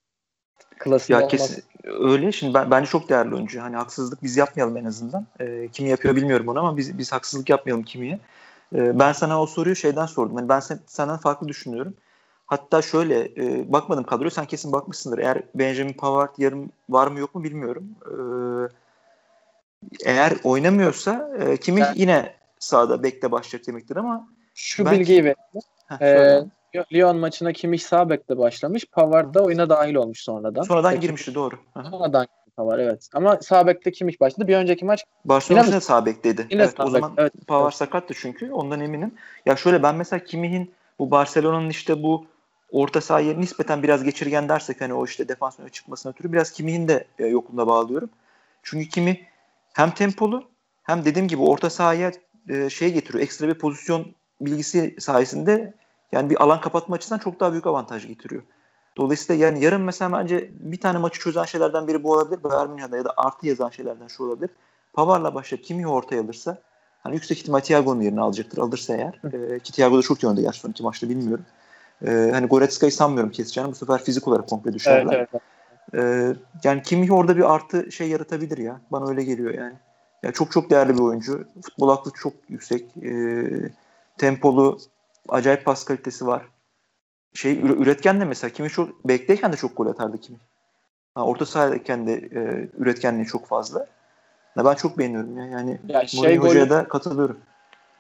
klasında 0.80 1.22
ya 1.22 1.28
kesin 1.28 1.64
öyle. 1.84 2.32
Şimdi 2.32 2.54
ben, 2.54 2.72
bence 2.72 2.90
çok 2.90 3.10
değerli 3.10 3.36
oyuncu. 3.36 3.62
Hani 3.62 3.76
haksızlık 3.76 4.24
biz 4.24 4.38
yapmayalım 4.38 4.78
en 4.78 4.86
azından. 4.86 5.28
E, 5.40 5.68
kim 5.68 5.86
yapıyor 5.86 6.16
bilmiyorum 6.16 6.48
onu 6.48 6.60
ama 6.60 6.78
biz 6.78 6.98
biz 6.98 7.12
haksızlık 7.12 7.50
yapmayalım 7.50 7.84
Kimi'ye. 7.84 8.20
E, 8.76 9.00
ben 9.00 9.12
sana 9.12 9.42
o 9.42 9.46
soruyu 9.46 9.76
şeyden 9.76 10.06
sordum. 10.06 10.38
Yani 10.38 10.50
ben 10.50 10.60
sen, 10.60 10.80
senden 10.86 11.18
farklı 11.18 11.48
düşünüyorum. 11.48 11.94
Hatta 12.46 12.82
şöyle 12.82 13.20
e, 13.38 13.72
bakmadım 13.72 14.04
kadroya 14.04 14.32
sen 14.32 14.46
kesin 14.46 14.72
bakmışsındır. 14.72 15.18
Eğer 15.18 15.44
Benjamin 15.56 15.94
Pavard 15.94 16.38
yarım 16.38 16.72
var 16.90 17.08
mı 17.08 17.20
yok 17.20 17.36
mu 17.36 17.44
bilmiyorum. 17.44 17.88
E, 18.06 18.14
eğer 20.06 20.34
oynamıyorsa 20.44 21.30
e, 21.40 21.58
kimi 21.58 21.82
ben, 21.82 21.94
yine 21.96 22.36
sağda 22.60 23.04
bekle 23.04 23.32
başlayacak 23.32 23.68
demektir 23.68 23.96
ama 23.96 24.28
şu 24.54 24.86
ben, 24.86 25.00
bilgiyi 25.00 25.26
ver. 25.26 25.36
Ee, 26.02 26.44
Lyon 26.94 27.18
maçına 27.18 27.54
Kimmich 27.54 27.84
sağ 27.84 28.10
bekle 28.10 28.38
başlamış. 28.38 28.86
Pavard 28.86 29.34
da 29.34 29.44
oyuna 29.44 29.70
dahil 29.70 29.96
olmuş 29.96 30.20
sonradan. 30.22 30.62
Sonradan 30.62 30.92
Peki, 30.92 31.02
girmişti 31.02 31.36
doğru. 31.36 31.56
Sonradan 31.74 32.28
Pavard 32.60 32.80
evet. 32.80 33.10
Ama 33.14 33.38
sağ 33.42 33.68
bekte 33.68 33.92
başladı. 34.20 34.48
Bir 34.48 34.56
önceki 34.56 34.86
maç 34.86 35.06
Barcelona 35.26 35.66
yine 35.66 35.82
sağ 35.82 36.06
bekteydi. 36.06 36.48
Yine 36.50 36.62
evet, 36.62 36.74
sağ 36.78 36.84
o 36.84 36.90
zaman 36.90 37.14
evet, 37.18 37.34
Pavard 37.48 37.64
evet. 37.64 37.74
sakattı 37.74 38.14
çünkü 38.18 38.52
ondan 38.52 38.80
eminim. 38.82 39.12
Ya 39.46 39.56
şöyle 39.56 39.84
ben 39.84 39.96
mesela 39.96 40.24
Kimmich'in 40.24 40.72
bu 41.00 41.12
Barcelona'nın 41.12 41.70
işte 41.70 42.04
bu 42.04 42.26
orta 42.72 43.02
sahaya 43.02 43.34
nispeten 43.34 43.84
biraz 43.84 44.04
geçirgen 44.04 44.50
dersek 44.50 44.82
hani 44.82 44.94
o 44.94 45.06
işte 45.06 45.28
defans 45.28 45.60
öne 45.60 45.70
çıkmasına 45.70 46.12
ötürü 46.12 46.34
biraz 46.34 46.52
Kimmich'in 46.52 46.88
de 46.88 47.08
e, 47.20 47.26
yokluğuna 47.26 47.68
bağlıyorum. 47.68 48.10
Çünkü 48.64 48.90
Kimi 48.90 49.22
hem 49.74 49.92
tempolu 49.92 50.44
hem 50.84 51.06
dediğim 51.06 51.28
gibi 51.28 51.42
orta 51.42 51.70
sahaya 51.70 52.12
e, 52.50 52.70
şey 52.70 52.94
getiriyor. 52.94 53.24
Ekstra 53.24 53.48
bir 53.48 53.54
pozisyon 53.54 54.06
bilgisi 54.42 54.96
sayesinde 55.00 55.74
yani 56.12 56.30
bir 56.30 56.44
alan 56.44 56.62
kapatma 56.62 56.96
açısından 56.96 57.20
çok 57.20 57.40
daha 57.40 57.52
büyük 57.52 57.68
avantaj 57.68 58.08
getiriyor. 58.08 58.44
Dolayısıyla 59.00 59.46
yani 59.46 59.64
yarın 59.64 59.82
mesela 59.82 60.12
bence 60.20 60.52
bir 60.60 60.80
tane 60.80 60.98
maçı 60.98 61.20
çözen 61.20 61.44
şeylerden 61.44 61.88
biri 61.88 62.04
bu 62.04 62.12
olabilir. 62.12 62.44
Bayern 62.44 62.70
Münih'de 62.70 62.98
ya 62.98 63.06
da 63.06 63.14
artı 63.18 63.48
yazan 63.48 63.70
şeylerden 63.70 64.08
şu 64.08 64.24
olabilir. 64.24 64.50
Pavar'la 64.94 65.36
başlayıp 65.36 65.66
kimi 65.66 65.88
ortaya 65.88 66.22
alırsa 66.22 66.58
hani 67.04 67.16
yüksek 67.16 67.38
ihtimal 67.38 67.60
Thiago'nun 67.60 68.02
yerini 68.02 68.22
alacaktır. 68.22 68.58
Alırsa 68.58 68.96
eğer. 68.96 69.22
E, 69.34 69.60
ki 69.60 69.72
Thiago 69.74 69.98
da 69.98 70.02
çok 70.02 70.24
oynadı 70.24 70.42
gerçi 70.42 70.60
son 70.60 70.70
iki 70.70 70.84
maçta 70.84 71.10
bilmiyorum. 71.10 71.46
E, 72.06 72.30
hani 72.34 72.48
Goretzka'yı 72.48 72.92
sanmıyorum 72.92 73.32
keseceğini. 73.32 73.72
Bu 73.72 73.76
sefer 73.76 74.04
fizik 74.04 74.28
olarak 74.28 74.50
komple 74.50 74.74
düşerler. 74.74 75.14
Evet, 75.14 75.30
evet. 75.34 75.44
E, 75.94 76.36
yani 76.64 76.82
Kimi 76.84 77.14
orada 77.14 77.38
bir 77.38 77.54
artı 77.54 77.92
şey 77.92 78.10
yaratabilir 78.10 78.58
ya. 78.58 78.82
Bana 78.92 79.10
öyle 79.10 79.24
geliyor 79.24 79.54
yani. 79.54 79.74
Yani 80.24 80.34
çok 80.34 80.52
çok 80.52 80.70
değerli 80.70 80.94
bir 80.94 81.02
oyuncu. 81.02 81.48
Futbol 81.62 81.90
aklı 81.90 82.12
çok 82.12 82.34
yüksek. 82.50 82.98
E, 82.98 83.44
tempolu, 84.18 84.80
acayip 85.30 85.66
pas 85.66 85.84
kalitesi 85.86 86.28
var. 86.28 86.42
Şey 87.34 87.60
üretken 87.60 88.22
de 88.22 88.26
mesela 88.26 88.54
kimi 88.54 88.70
çok 88.70 89.08
bekleyken 89.08 89.54
de 89.54 89.58
çok 89.58 89.78
gol 89.78 89.88
atardı 89.88 90.18
kimi. 90.18 90.38
Ha, 91.16 91.26
orta 91.26 91.46
sahadayken 91.46 92.08
de 92.08 92.14
e, 92.14 92.70
üretkenliği 92.78 93.26
çok 93.26 93.48
fazla. 93.48 93.88
Ya 94.58 94.66
ben 94.66 94.74
çok 94.74 94.98
beğeniyorum 94.98 95.38
ya. 95.38 95.46
Yani 95.46 95.80
ya 95.88 96.08
şey 96.08 96.38
Hoca'ya 96.38 96.70
da 96.70 96.88
katılıyorum. 96.88 97.40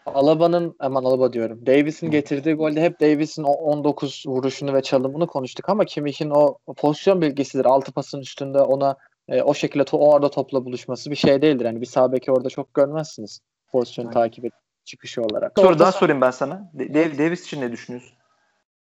Alaba'nın 0.05 0.75
aman 0.79 1.03
Alaba 1.03 1.33
diyorum. 1.33 1.65
Davis'in 1.65 2.11
getirdiği 2.11 2.53
golde 2.53 2.81
hep 2.81 3.01
Davis'in 3.01 3.43
o 3.43 3.51
19 3.51 4.23
vuruşunu 4.27 4.73
ve 4.73 4.81
çalımını 4.81 5.27
konuştuk 5.27 5.69
ama 5.69 5.85
Kimmich'in 5.85 6.29
o, 6.29 6.57
pozisyon 6.77 7.21
bilgisidir. 7.21 7.65
Altı 7.65 7.91
pasın 7.91 8.19
üstünde 8.19 8.61
ona 8.61 8.95
e, 9.27 9.41
o 9.41 9.53
şekilde 9.53 9.83
to- 9.83 9.97
o 9.97 10.13
arada 10.15 10.29
topla 10.29 10.65
buluşması 10.65 11.11
bir 11.11 11.15
şey 11.15 11.41
değildir. 11.41 11.65
Yani 11.65 11.81
bir 11.81 11.85
sağ 11.85 12.11
beki 12.11 12.31
orada 12.31 12.49
çok 12.49 12.73
görmezsiniz 12.73 13.39
pozisyonu 13.71 14.07
Aynen. 14.07 14.21
takip 14.21 14.45
edip 14.45 14.59
çıkışı 14.85 15.21
olarak. 15.21 15.51
Soru 15.59 15.79
daha 15.79 15.91
sorayım 15.91 16.21
ben 16.21 16.31
sana. 16.31 16.71
Dave, 16.73 17.17
Davis 17.17 17.45
için 17.45 17.61
ne 17.61 17.71
düşünüyorsun? 17.71 18.18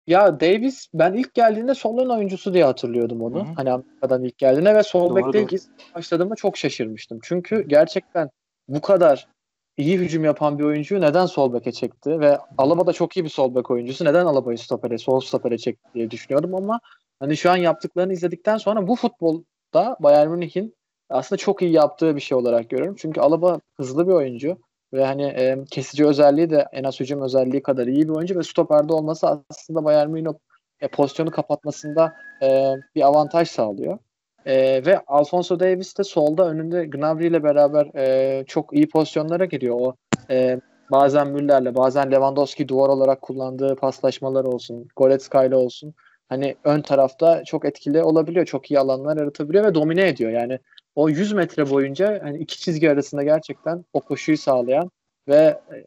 Ya 0.06 0.40
Davis 0.40 0.88
ben 0.94 1.12
ilk 1.12 1.34
geldiğinde 1.34 1.74
sol 1.74 1.98
ön 1.98 2.08
oyuncusu 2.08 2.54
diye 2.54 2.64
hatırlıyordum 2.64 3.22
onu. 3.22 3.36
Hı-hı. 3.36 3.52
Hani 3.56 3.72
Amerika'dan 3.72 4.24
ilk 4.24 4.38
geldiğinde 4.38 4.74
ve 4.74 4.82
sol 4.82 5.16
bekte 5.16 5.42
ilk 5.42 5.62
başladığımda 5.94 6.34
çok 6.34 6.56
şaşırmıştım. 6.56 7.18
Çünkü 7.22 7.68
gerçekten 7.68 8.30
bu 8.68 8.80
kadar 8.80 9.28
iyi 9.76 9.98
hücum 9.98 10.24
yapan 10.24 10.58
bir 10.58 10.64
oyuncuyu 10.64 11.00
neden 11.00 11.26
sol 11.26 11.52
beke 11.52 11.72
çekti 11.72 12.20
ve 12.20 12.38
Alaba 12.58 12.86
da 12.86 12.92
çok 12.92 13.16
iyi 13.16 13.24
bir 13.24 13.30
sol 13.30 13.54
bek 13.54 13.70
oyuncusu. 13.70 14.04
Neden 14.04 14.26
Alaba'yı 14.26 14.58
stopere, 14.58 14.98
sol 14.98 15.20
stopere 15.20 15.58
çekti 15.58 15.88
diye 15.94 16.10
düşünüyorum 16.10 16.54
ama 16.54 16.80
hani 17.20 17.36
şu 17.36 17.50
an 17.50 17.56
yaptıklarını 17.56 18.12
izledikten 18.12 18.56
sonra 18.56 18.88
bu 18.88 18.96
futbolda 18.96 19.96
Bayern 20.00 20.28
Münih'in 20.28 20.74
aslında 21.10 21.36
çok 21.36 21.62
iyi 21.62 21.72
yaptığı 21.72 22.16
bir 22.16 22.20
şey 22.20 22.38
olarak 22.38 22.70
görüyorum. 22.70 22.96
Çünkü 22.98 23.20
Alaba 23.20 23.60
hızlı 23.76 24.06
bir 24.06 24.12
oyuncu 24.12 24.58
ve 24.92 25.04
hani 25.04 25.22
e, 25.22 25.64
kesici 25.70 26.06
özelliği 26.06 26.50
de 26.50 26.66
en 26.72 26.84
az 26.84 27.00
hücum 27.00 27.22
özelliği 27.22 27.62
kadar 27.62 27.86
iyi 27.86 28.08
bir 28.08 28.14
oyuncu 28.14 28.38
ve 28.38 28.42
stoperde 28.42 28.92
olması 28.92 29.42
aslında 29.50 29.84
Bayern 29.84 30.10
Münih 30.10 30.32
e, 30.80 30.88
pozisyonu 30.88 31.30
kapatmasında 31.30 32.14
e, 32.42 32.74
bir 32.94 33.02
avantaj 33.02 33.48
sağlıyor. 33.48 33.98
E, 34.46 34.86
ve 34.86 34.98
Alfonso 35.06 35.60
Davis 35.60 35.98
de 35.98 36.04
solda 36.04 36.48
önünde 36.48 36.84
Gnabry 36.86 37.26
ile 37.26 37.42
beraber 37.42 37.86
e, 37.96 38.44
çok 38.46 38.76
iyi 38.76 38.88
pozisyonlara 38.88 39.44
giriyor. 39.44 39.76
O 39.80 39.94
e, 40.30 40.60
bazen 40.90 41.28
Müller'le 41.28 41.74
bazen 41.74 42.12
Lewandowski 42.12 42.68
duvar 42.68 42.88
olarak 42.88 43.22
kullandığı 43.22 43.76
paslaşmalar 43.76 44.44
olsun, 44.44 44.88
Goretzka 44.96 45.44
ile 45.44 45.56
olsun. 45.56 45.94
Hani 46.28 46.56
ön 46.64 46.80
tarafta 46.80 47.44
çok 47.44 47.64
etkili 47.64 48.02
olabiliyor. 48.02 48.46
Çok 48.46 48.70
iyi 48.70 48.80
alanlar 48.80 49.16
yaratabiliyor 49.16 49.64
ve 49.64 49.74
domine 49.74 50.08
ediyor. 50.08 50.30
Yani 50.30 50.58
o 50.94 51.08
100 51.08 51.32
metre 51.32 51.70
boyunca 51.70 52.20
hani 52.22 52.38
iki 52.38 52.60
çizgi 52.60 52.90
arasında 52.90 53.22
gerçekten 53.22 53.84
o 53.92 54.00
koşuyu 54.00 54.38
sağlayan 54.38 54.90
ve 55.28 55.60
e, 55.72 55.84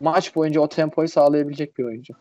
maç 0.00 0.36
boyunca 0.36 0.60
o 0.60 0.68
tempoyu 0.68 1.08
sağlayabilecek 1.08 1.78
bir 1.78 1.84
oyuncu. 1.84 2.14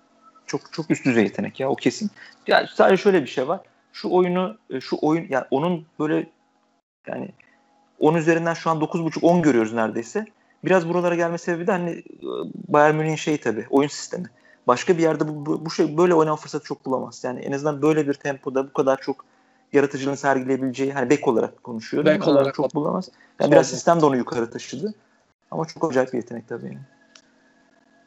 Çok 0.46 0.74
çok 0.74 0.92
üst 0.92 1.06
düzey 1.06 1.24
yetenek 1.24 1.60
ya 1.60 1.70
o 1.70 1.76
kesin. 1.76 2.12
Ya 2.48 2.68
sadece 2.74 3.04
şöyle 3.04 3.22
bir 3.22 3.28
şey 3.28 3.48
var. 3.48 3.60
Şu 3.94 4.12
oyunu 4.12 4.58
e, 4.70 4.80
şu 4.80 4.98
oyun 5.02 5.26
yani 5.30 5.46
onun 5.52 5.86
böyle 6.00 6.30
yani 7.08 7.30
10 8.00 8.16
üzerinden 8.16 8.54
şu 8.54 8.70
an 8.70 8.78
9.5 8.78 9.26
10 9.26 9.42
görüyoruz 9.42 9.74
neredeyse. 9.74 10.26
Biraz 10.66 10.90
buralara 10.90 11.16
gelme 11.16 11.38
sebebi 11.38 11.68
de 11.68 11.72
hani 11.72 11.90
e, 11.90 12.04
Bayern 12.68 12.96
Münih'in 12.96 13.16
şeyi 13.16 13.38
tabii 13.38 13.66
oyun 13.70 13.88
sistemi. 13.88 14.30
Başka 14.68 14.98
bir 14.98 15.04
yerde 15.04 15.28
bu, 15.28 15.46
bu, 15.46 15.66
bu 15.66 15.70
şey 15.70 15.98
böyle 15.98 16.14
oynama 16.14 16.38
fırsatı 16.38 16.66
çok 16.66 16.86
bulamaz. 16.86 17.24
Yani 17.24 17.40
en 17.40 17.52
azından 17.52 17.82
böyle 17.82 18.08
bir 18.08 18.14
tempoda 18.14 18.68
bu 18.68 18.74
kadar 18.74 19.02
çok 19.02 19.26
yaratıcılığını 19.74 20.18
sergileyebileceği 20.18 20.94
hani 20.94 21.10
bek 21.10 21.28
olarak 21.28 21.64
konuşuyorum. 21.64 22.12
Bek 22.12 22.28
olarak 22.28 22.56
çok 22.56 22.76
bulamaz. 22.76 23.10
Yani 23.40 23.52
biraz 23.52 23.70
sistem 23.70 24.02
de 24.02 24.06
onu 24.06 24.18
yukarı 24.18 24.52
taşıdı. 24.52 24.94
Ama 25.52 25.66
çok 25.66 25.92
acayip 25.92 26.14
bir 26.14 26.18
yetenek 26.18 26.48
tabii. 26.48 26.66
Yani. 26.66 26.78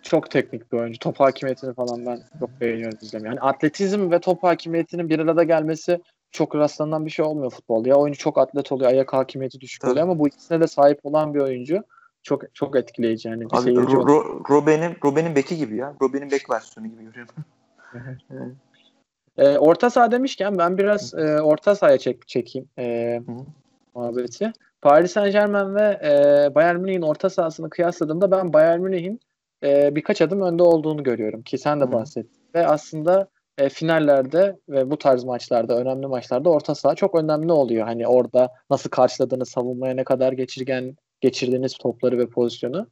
Çok 0.02 0.30
teknik 0.30 0.72
bir 0.72 0.78
oyuncu. 0.78 0.98
Top 0.98 1.20
hakimiyetini 1.20 1.74
falan 1.74 2.06
ben 2.06 2.20
çok 2.38 2.60
beğeniyorum 2.60 2.98
izlemeyi. 3.02 3.26
Yani 3.26 3.40
atletizm 3.40 4.10
ve 4.10 4.20
top 4.20 4.42
hakimiyetinin 4.42 5.08
bir 5.08 5.18
arada 5.18 5.44
gelmesi 5.44 6.00
çok 6.30 6.54
rastlanan 6.54 7.06
bir 7.06 7.10
şey 7.10 7.24
olmuyor 7.24 7.50
futbolda. 7.50 7.88
Ya 7.88 7.94
oyuncu 7.94 8.18
çok 8.18 8.38
atlet 8.38 8.72
oluyor, 8.72 8.90
ayak 8.90 9.12
hakimiyeti 9.12 9.60
düşük 9.60 9.80
Tabii. 9.80 9.92
oluyor 9.92 10.04
ama 10.08 10.18
bu 10.18 10.28
ikisine 10.28 10.60
de 10.60 10.66
sahip 10.66 11.00
olan 11.02 11.34
bir 11.34 11.40
oyuncu 11.40 11.82
çok 12.22 12.54
çok 12.54 12.76
etkileyici 12.76 13.28
yani. 13.28 13.44
Abi, 13.44 13.70
Ro- 13.70 14.06
Ro- 14.06 14.50
Robben'in 14.50 14.96
Robben'in 15.04 15.36
beki 15.36 15.56
gibi 15.56 15.76
ya. 15.76 15.94
Robben'in 16.02 16.30
bek 16.30 16.50
versiyonu 16.50 16.88
gibi 16.88 17.04
görüyorum. 17.04 17.34
E, 19.38 19.58
orta 19.58 19.90
saha 19.90 20.10
demişken 20.10 20.58
ben 20.58 20.78
biraz 20.78 21.14
e, 21.14 21.40
orta 21.40 21.74
sahaya 21.74 21.98
çek, 21.98 22.28
çekeyim 22.28 22.68
e, 22.78 23.20
muhabbeti. 23.94 24.52
Paris 24.82 25.12
Saint 25.12 25.32
Germain 25.32 25.74
ve 25.74 26.00
e, 26.04 26.54
Bayern 26.54 26.80
Münih'in 26.80 27.02
orta 27.02 27.30
sahasını 27.30 27.70
kıyasladığımda 27.70 28.30
ben 28.30 28.52
Bayern 28.52 28.80
Münih'in 28.80 29.20
e, 29.62 29.94
birkaç 29.94 30.22
adım 30.22 30.40
önde 30.40 30.62
olduğunu 30.62 31.02
görüyorum 31.02 31.42
ki 31.42 31.58
sen 31.58 31.80
de 31.80 31.92
bahsettin. 31.92 32.42
Ve 32.54 32.66
aslında 32.66 33.28
e, 33.58 33.68
finallerde 33.68 34.56
ve 34.68 34.90
bu 34.90 34.98
tarz 34.98 35.24
maçlarda, 35.24 35.78
önemli 35.78 36.06
maçlarda 36.06 36.50
orta 36.50 36.74
saha 36.74 36.94
çok 36.94 37.14
önemli 37.14 37.52
oluyor. 37.52 37.86
Hani 37.86 38.06
orada 38.06 38.52
nasıl 38.70 38.90
karşıladığınız, 38.90 39.48
savunmaya 39.48 39.94
ne 39.94 40.04
kadar 40.04 40.32
geçirgen 40.32 40.96
geçirdiğiniz 41.20 41.74
topları 41.74 42.18
ve 42.18 42.26
pozisyonu. 42.26 42.86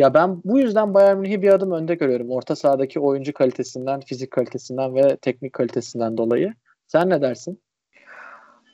Ya 0.00 0.14
ben 0.14 0.42
bu 0.44 0.58
yüzden 0.58 0.94
Bayern 0.94 1.16
Münih'i 1.16 1.42
bir 1.42 1.48
adım 1.48 1.72
önde 1.72 1.94
görüyorum. 1.94 2.30
Orta 2.30 2.56
sahadaki 2.56 3.00
oyuncu 3.00 3.32
kalitesinden, 3.32 4.00
fizik 4.00 4.30
kalitesinden 4.30 4.94
ve 4.94 5.16
teknik 5.16 5.52
kalitesinden 5.52 6.16
dolayı. 6.16 6.54
Sen 6.86 7.10
ne 7.10 7.22
dersin? 7.22 7.60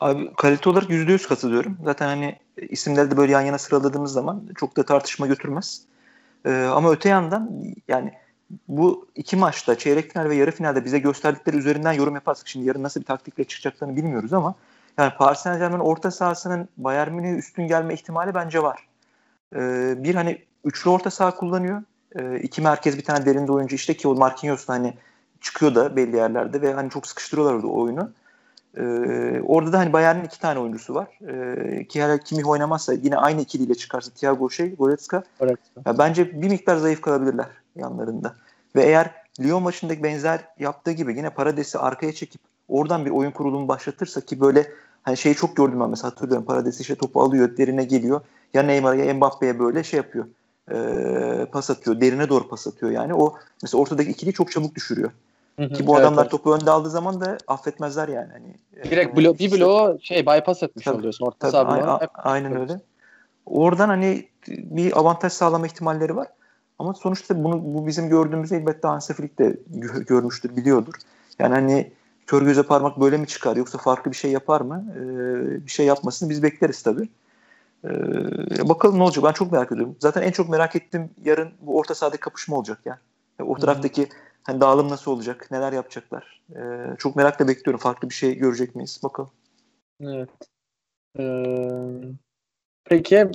Abi 0.00 0.32
kalite 0.36 0.70
olarak 0.70 0.90
%100 0.90 1.28
katılıyorum. 1.28 1.78
Zaten 1.84 2.06
hani 2.06 2.36
isimleri 2.56 3.10
de 3.10 3.16
böyle 3.16 3.32
yan 3.32 3.40
yana 3.40 3.58
sıraladığımız 3.58 4.12
zaman 4.12 4.48
çok 4.56 4.76
da 4.76 4.82
tartışma 4.82 5.26
götürmez. 5.26 5.82
Ee, 6.44 6.50
ama 6.50 6.90
öte 6.90 7.08
yandan 7.08 7.64
yani 7.88 8.12
bu 8.68 9.08
iki 9.14 9.36
maçta 9.36 9.78
çeyrek 9.78 10.12
final 10.12 10.28
ve 10.28 10.34
yarı 10.34 10.50
finalde 10.50 10.84
bize 10.84 10.98
gösterdikleri 10.98 11.56
üzerinden 11.56 11.92
yorum 11.92 12.14
yaparsak 12.14 12.48
şimdi 12.48 12.66
yarın 12.66 12.82
nasıl 12.82 13.00
bir 13.00 13.06
taktikle 13.06 13.44
çıkacaklarını 13.44 13.96
bilmiyoruz 13.96 14.32
ama 14.32 14.54
yani 14.98 15.12
Paris 15.18 15.38
Saint 15.38 15.58
Germain 15.58 15.80
orta 15.80 16.10
sahasının 16.10 16.68
Bayern 16.76 17.12
Münih'e 17.12 17.34
üstün 17.34 17.66
gelme 17.66 17.94
ihtimali 17.94 18.34
bence 18.34 18.62
var. 18.62 18.86
Ee, 19.54 19.94
bir 19.98 20.14
hani 20.14 20.45
üçlü 20.66 20.90
orta 20.90 21.10
saha 21.10 21.36
kullanıyor. 21.36 21.82
E, 22.16 22.40
iki 22.40 22.62
merkez 22.62 22.98
bir 22.98 23.04
tane 23.04 23.26
derinde 23.26 23.52
oyuncu 23.52 23.74
işte 23.74 23.94
ki 23.96 24.08
o 24.08 24.14
Marquinhos 24.14 24.68
hani 24.68 24.94
çıkıyor 25.40 25.74
da 25.74 25.96
belli 25.96 26.16
yerlerde 26.16 26.62
ve 26.62 26.72
hani 26.72 26.90
çok 26.90 27.06
sıkıştırıyorlar 27.06 27.54
orada 27.54 27.66
oyunu. 27.66 28.10
Ee, 28.76 29.40
orada 29.46 29.72
da 29.72 29.78
hani 29.78 29.92
Bayern'in 29.92 30.24
iki 30.24 30.40
tane 30.40 30.58
oyuncusu 30.58 30.94
var. 30.94 31.18
Ee, 31.28 31.84
ki 31.84 32.02
her 32.02 32.24
Kimi 32.24 32.46
oynamazsa 32.46 32.92
yine 32.92 33.16
aynı 33.16 33.40
ikiliyle 33.40 33.74
çıkarsa 33.74 34.10
Thiago 34.10 34.50
şey, 34.50 34.74
Goretzka. 34.74 35.22
Goretzka. 35.40 35.80
Ya 35.86 35.98
bence 35.98 36.42
bir 36.42 36.48
miktar 36.48 36.76
zayıf 36.76 37.00
kalabilirler 37.00 37.46
yanlarında. 37.76 38.34
Ve 38.76 38.82
eğer 38.82 39.10
Lyon 39.40 39.62
maçındaki 39.62 40.02
benzer 40.02 40.40
yaptığı 40.58 40.92
gibi 40.92 41.16
yine 41.16 41.30
Parades'i 41.30 41.78
arkaya 41.78 42.12
çekip 42.12 42.40
oradan 42.68 43.04
bir 43.04 43.10
oyun 43.10 43.30
kurulumu 43.30 43.68
başlatırsa 43.68 44.20
ki 44.20 44.40
böyle 44.40 44.72
hani 45.02 45.16
şeyi 45.16 45.34
çok 45.34 45.56
gördüm 45.56 45.80
ben 45.80 45.90
mesela 45.90 46.10
hatırlıyorum 46.10 46.46
Paradesi 46.46 46.80
işte 46.80 46.94
topu 46.94 47.22
alıyor 47.22 47.56
derine 47.56 47.84
geliyor 47.84 48.20
ya 48.54 48.62
Neymar'a 48.62 48.94
ya 48.94 49.14
Mbappe'ye 49.14 49.58
böyle 49.58 49.84
şey 49.84 49.96
yapıyor 49.96 50.26
e, 50.72 51.46
pas 51.52 51.70
atıyor 51.70 52.00
derine 52.00 52.28
doğru 52.28 52.48
pas 52.48 52.66
atıyor 52.66 52.92
yani 52.92 53.14
o 53.14 53.34
mesela 53.62 53.82
ortadaki 53.82 54.10
ikili 54.10 54.32
çok 54.32 54.52
çabuk 54.52 54.74
düşürüyor. 54.74 55.10
Ki 55.74 55.86
bu 55.86 55.92
Evet, 55.94 56.00
adamlar 56.00 56.22
evet. 56.22 56.30
topu 56.30 56.54
önde 56.54 56.70
aldığı 56.70 56.90
zaman 56.90 57.20
da 57.20 57.38
affetmezler 57.48 58.08
yani. 58.08 58.32
Hani, 58.32 58.54
Direkt 58.90 59.16
blo 59.16 59.34
bir 59.38 59.52
bloğu 59.52 59.98
şey 60.02 60.26
bypass 60.26 60.62
etmiş 60.62 60.84
Tabii, 60.84 60.96
oluyorsun. 60.96 61.26
Orta 61.26 61.38
Tabii, 61.38 61.52
saha 61.52 61.72
a- 61.72 61.76
bloğu. 61.76 61.90
a- 61.90 62.00
Hep- 62.00 62.10
aynen 62.14 62.60
öyle. 62.60 62.80
Oradan 63.46 63.88
hani 63.88 64.28
bir 64.48 64.98
avantaj 64.98 65.32
sağlama 65.32 65.66
ihtimalleri 65.66 66.16
var. 66.16 66.28
Ama 66.78 66.94
sonuçta 66.94 67.44
bunu 67.44 67.62
bu 67.64 67.86
bizim 67.86 68.08
gördüğümüz 68.08 68.52
elbette 68.52 68.88
Hansi 68.88 69.14
Flick 69.14 69.38
de 69.38 69.56
gö- 69.74 70.04
görmüştür, 70.04 70.56
biliyordur. 70.56 70.94
Yani 71.38 71.54
hani 71.54 71.92
kör 72.26 72.42
göze 72.42 72.62
parmak 72.62 73.00
böyle 73.00 73.16
mi 73.16 73.26
çıkar 73.26 73.56
yoksa 73.56 73.78
farklı 73.78 74.10
bir 74.10 74.16
şey 74.16 74.30
yapar 74.32 74.60
mı? 74.60 74.84
Ee, 74.96 75.64
bir 75.66 75.70
şey 75.70 75.86
yapmasını 75.86 76.30
biz 76.30 76.42
bekleriz 76.42 76.82
tabii. 76.82 77.08
Ee, 77.84 78.68
bakalım 78.68 78.98
ne 78.98 79.02
olacak 79.02 79.24
ben 79.24 79.32
çok 79.32 79.52
merak 79.52 79.72
ediyorum. 79.72 79.96
Zaten 80.00 80.22
en 80.22 80.30
çok 80.30 80.48
merak 80.48 80.76
ettiğim 80.76 81.10
yarın 81.24 81.52
bu 81.60 81.78
orta 81.78 81.94
sahadaki 81.94 82.20
kapışma 82.20 82.56
olacak 82.56 82.78
ya. 82.84 82.98
Yani 83.38 83.50
o 83.50 83.58
taraftaki 83.58 84.08
hani 84.42 84.60
dağılım 84.60 84.88
nasıl 84.88 85.10
olacak, 85.10 85.48
neler 85.50 85.72
yapacaklar. 85.72 86.42
Ee, 86.56 86.96
çok 86.98 87.16
merakla 87.16 87.48
bekliyorum. 87.48 87.80
Farklı 87.80 88.08
bir 88.08 88.14
şey 88.14 88.34
görecek 88.34 88.74
miyiz? 88.74 89.00
Bakalım. 89.04 89.30
Evet. 90.00 90.28
Ee, 91.18 91.24
peki 92.84 93.28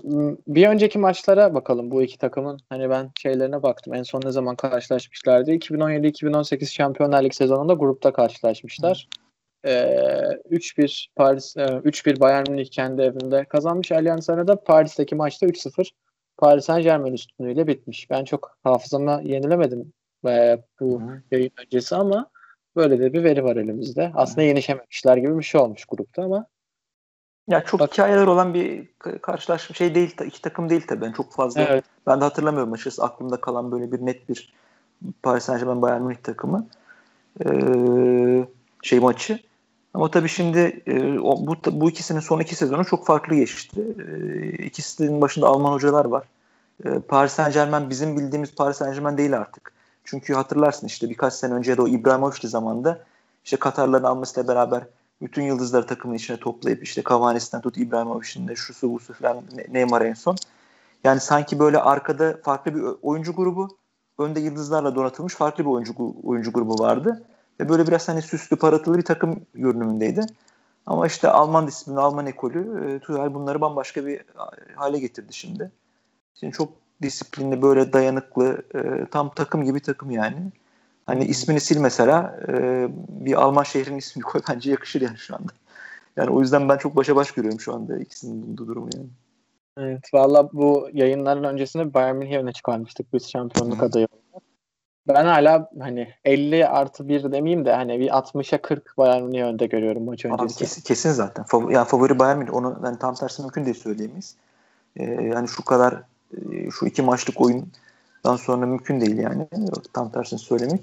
bir 0.47 0.67
önceki 0.67 0.99
maçlara 0.99 1.53
bakalım 1.53 1.91
bu 1.91 2.01
iki 2.01 2.17
takımın. 2.17 2.59
Hani 2.69 2.89
ben 2.89 3.11
şeylerine 3.19 3.63
baktım. 3.63 3.93
En 3.93 4.03
son 4.03 4.21
ne 4.25 4.31
zaman 4.31 4.55
karşılaşmışlardı? 4.55 5.51
2017-2018 5.51 6.65
Şampiyonlar 6.65 7.23
Ligi 7.23 7.35
sezonunda 7.35 7.73
grupta 7.73 8.13
karşılaşmışlar. 8.13 9.07
Ee, 9.65 10.41
3-1 10.51 11.07
Paris 11.15 11.57
e, 11.57 11.61
3-1 11.61 12.19
Bayern 12.19 12.51
Münih 12.51 12.71
kendi 12.71 13.01
evinde 13.01 13.45
kazanmış. 13.45 13.91
Allianz 13.91 14.29
Arena'da 14.29 14.63
Paris'teki 14.63 15.15
maçta 15.15 15.45
3-0 15.45 15.91
Paris 16.37 16.65
Saint-Germain 16.65 17.13
üstünlüğüyle 17.13 17.67
bitmiş. 17.67 18.09
Ben 18.09 18.23
çok 18.25 18.57
hafızama 18.63 19.21
yenilemedim 19.23 19.93
e, 20.27 20.63
bu 20.79 21.01
yayın 21.31 21.51
öncesi 21.65 21.95
ama 21.95 22.29
böyle 22.75 22.99
de 22.99 23.13
bir 23.13 23.23
veri 23.23 23.43
var 23.43 23.55
elimizde. 23.55 24.11
Aslında 24.15 24.41
yenişememişler 24.41 25.17
gibi 25.17 25.37
bir 25.37 25.43
şey 25.43 25.61
olmuş 25.61 25.85
grupta 25.85 26.23
ama 26.23 26.45
Ya 27.47 27.63
çok 27.63 27.79
Bak- 27.79 27.93
hikayeler 27.93 28.27
olan 28.27 28.53
bir 28.53 28.87
karşılaşma 29.21 29.75
şey 29.75 29.95
değil. 29.95 30.15
iki 30.25 30.41
takım 30.41 30.69
değil 30.69 30.87
tabii. 30.87 31.05
Yani 31.05 31.15
çok 31.15 31.33
fazla. 31.33 31.61
evet. 31.61 31.85
Ben 32.07 32.21
de 32.21 32.23
hatırlamıyorum 32.23 32.73
açıkçası 32.73 33.03
aklımda 33.03 33.41
kalan 33.41 33.71
böyle 33.71 33.91
bir 33.91 34.05
net 34.05 34.29
bir 34.29 34.53
Paris 35.23 35.43
Saint-Germain 35.43 35.81
Bayern 35.81 36.01
Münih 36.01 36.17
takımı 36.17 36.67
ee, 37.45 38.45
şey 38.83 38.99
maçı. 38.99 39.39
Ama 39.93 40.11
tabii 40.11 40.29
şimdi 40.29 40.83
e, 40.87 41.17
bu, 41.21 41.55
bu 41.71 41.89
ikisinin 41.89 42.19
son 42.19 42.39
iki 42.39 42.55
sezonu 42.55 42.85
çok 42.85 43.05
farklı 43.05 43.35
geçti. 43.35 43.81
E, 44.07 44.49
ikisinin 44.49 45.21
başında 45.21 45.47
Alman 45.47 45.71
hocalar 45.71 46.05
var. 46.05 46.23
E, 46.85 46.99
Paris 46.99 47.31
Saint-Germain 47.31 47.89
bizim 47.89 48.17
bildiğimiz 48.17 48.55
Paris 48.55 48.77
Saint-Germain 48.77 49.17
değil 49.17 49.37
artık. 49.37 49.71
Çünkü 50.03 50.33
hatırlarsın 50.33 50.87
işte 50.87 51.09
birkaç 51.09 51.33
sene 51.33 51.53
önce 51.53 51.77
de 51.77 51.81
o 51.81 51.87
İbrahimovic'li 51.87 52.47
zamanda 52.47 52.99
işte 53.43 53.57
Katarların 53.57 54.03
almasıyla 54.03 54.47
beraber 54.47 54.83
bütün 55.21 55.43
yıldızları 55.43 55.85
takımın 55.85 56.15
içine 56.15 56.37
toplayıp 56.37 56.83
işte 56.83 57.03
Cavani'sinden 57.09 57.61
tut 57.61 57.77
İbrahimovic'in 57.77 58.47
de 58.47 58.55
şusu 58.55 58.93
busu 58.93 59.13
falan 59.13 59.37
Ne- 59.55 59.67
Neymar 59.73 60.01
en 60.01 60.13
son. 60.13 60.35
Yani 61.03 61.19
sanki 61.19 61.59
böyle 61.59 61.77
arkada 61.77 62.37
farklı 62.43 62.75
bir 62.75 62.83
oyuncu 63.01 63.33
grubu, 63.33 63.77
önde 64.17 64.39
yıldızlarla 64.39 64.95
donatılmış 64.95 65.35
farklı 65.35 65.63
bir 65.63 65.69
oyuncu 65.69 65.93
oyuncu 66.23 66.51
grubu 66.51 66.83
vardı. 66.83 67.23
Ve 67.61 67.69
böyle 67.69 67.87
biraz 67.87 68.07
hani 68.07 68.21
süslü 68.21 68.55
paratılı 68.55 68.97
bir 68.97 69.05
takım 69.05 69.45
görünümündeydi. 69.53 70.21
Ama 70.85 71.07
işte 71.07 71.29
Alman 71.29 71.67
disiplini, 71.67 71.99
Alman 71.99 72.25
ekolü 72.25 72.85
e, 72.85 72.99
Tuchel 72.99 73.33
bunları 73.33 73.61
bambaşka 73.61 74.05
bir 74.05 74.21
hale 74.75 74.99
getirdi 74.99 75.33
şimdi. 75.33 75.71
Şimdi 76.35 76.53
çok 76.53 76.73
disiplinli, 77.01 77.61
böyle 77.61 77.93
dayanıklı, 77.93 78.63
e, 78.75 79.05
tam 79.11 79.33
takım 79.33 79.63
gibi 79.63 79.79
takım 79.79 80.11
yani. 80.11 80.51
Hani 81.05 81.25
ismini 81.25 81.59
sil 81.67 81.79
mesela 81.79 82.39
e, 82.47 82.87
bir 83.09 83.41
Alman 83.41 83.63
şehrinin 83.63 83.97
ismini 83.97 84.23
koy 84.23 84.41
bence 84.49 84.71
yakışır 84.71 85.01
yani 85.01 85.17
şu 85.17 85.35
anda. 85.35 85.51
Yani 86.17 86.29
o 86.29 86.41
yüzden 86.41 86.69
ben 86.69 86.77
çok 86.77 86.95
başa 86.95 87.15
baş 87.15 87.31
görüyorum 87.31 87.59
şu 87.59 87.73
anda 87.73 87.97
ikisinin 87.97 88.43
bulunduğu 88.43 88.67
durumu 88.67 88.89
yani. 88.95 89.09
Evet, 89.77 90.13
valla 90.13 90.49
bu 90.53 90.89
yayınların 90.93 91.43
öncesinde 91.43 91.93
Bayern 91.93 92.15
Münih'i 92.15 92.39
öne 92.39 92.53
çıkarmıştık 92.53 93.13
biz 93.13 93.31
şampiyonluk 93.31 93.83
adayı. 93.83 94.07
Ben 95.07 95.25
hala 95.25 95.69
hani 95.79 96.13
50 96.25 96.67
artı 96.67 97.07
1 97.07 97.31
demeyeyim 97.31 97.65
de 97.65 97.73
hani 97.73 97.99
bir 97.99 98.07
60'a 98.07 98.61
40 98.61 98.97
Bayern 98.97 99.23
Münih'i 99.23 99.43
önde 99.43 99.65
görüyorum 99.65 100.03
maç 100.03 100.25
Abi 100.25 100.33
öncesi. 100.33 100.59
kesin, 100.59 100.81
kesin 100.81 101.11
zaten. 101.11 101.43
Favori, 101.43 101.73
yani 101.73 101.87
favori 101.87 102.19
Bayern 102.19 102.37
Münih. 102.37 102.53
Onu 102.53 102.79
yani 102.83 102.99
tam 102.99 103.15
tersi 103.15 103.41
mümkün 103.41 103.65
değil 103.65 103.79
söyleyemeyiz. 103.79 104.35
Ee, 104.97 105.03
yani 105.03 105.47
şu 105.47 105.65
kadar 105.65 106.03
e, 106.33 106.71
şu 106.71 106.85
iki 106.85 107.01
maçlık 107.01 107.41
oyundan 107.41 108.35
sonra 108.37 108.65
mümkün 108.65 109.01
değil 109.01 109.17
yani. 109.17 109.47
Tam 109.93 110.11
tersini 110.11 110.39
söylemek. 110.39 110.81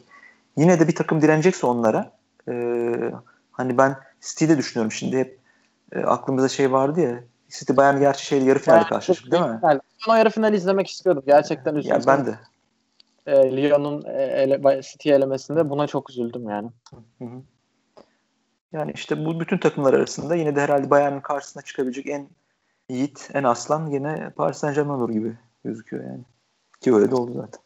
Yine 0.57 0.81
de 0.81 0.89
bir 0.89 0.95
takım 0.95 1.23
direnecekse 1.23 1.67
onlara 1.67 2.11
e, 2.49 2.53
hani 3.53 3.79
ben 3.79 3.97
City'yi 4.21 4.51
de 4.51 4.59
düşünüyorum 4.59 4.93
şimdi 4.93 5.19
hep 5.19 5.39
e, 5.93 6.01
aklımızda 6.01 6.49
şey 6.49 6.73
vardı 6.73 7.01
ya 7.01 7.21
City 7.49 7.77
Bayern 7.77 8.01
gerçi 8.01 8.27
şey 8.27 8.43
yarı 8.43 8.59
finalde 8.59 8.81
Bayern 8.81 8.89
karşılaştık 8.89 9.33
değil 9.33 9.43
mi? 9.43 9.61
Ben 9.63 9.81
o 10.09 10.15
yarı 10.15 10.31
finali 10.31 10.57
izlemek 10.57 10.91
istiyordum. 10.91 11.23
Gerçekten 11.27 11.75
üzüldüm. 11.75 11.97
Ya 11.97 12.07
ben 12.07 12.27
de. 12.27 12.39
E, 13.29 13.57
Lyon'un 13.57 14.05
e, 14.07 14.23
ele, 14.23 14.83
City 14.83 15.13
elemesinde 15.13 15.71
buna 15.71 15.87
çok 15.87 16.11
üzüldüm 16.11 16.49
yani. 16.49 16.71
Hı 17.19 17.25
hı. 17.25 17.43
Yani 18.73 18.93
işte 18.95 19.25
bu 19.25 19.41
bütün 19.41 19.59
takımlar 19.59 19.95
arasında 19.95 20.35
yine 20.35 20.57
de 20.57 20.61
herhalde 20.61 20.91
Bayern'in 20.91 21.21
karşısına 21.21 21.63
çıkabilecek 21.63 22.07
en 22.07 22.29
yiğit, 22.89 23.31
en 23.35 23.45
aslan 23.45 23.87
yine 23.87 24.31
Paris 24.37 24.57
Saint-Germain 24.57 24.99
olur 24.99 25.11
gibi 25.11 25.37
gözüküyor 25.65 26.05
yani. 26.05 26.25
Ki 26.81 26.95
öyle 26.95 27.11
de 27.11 27.15
oldu 27.15 27.33
zaten. 27.35 27.61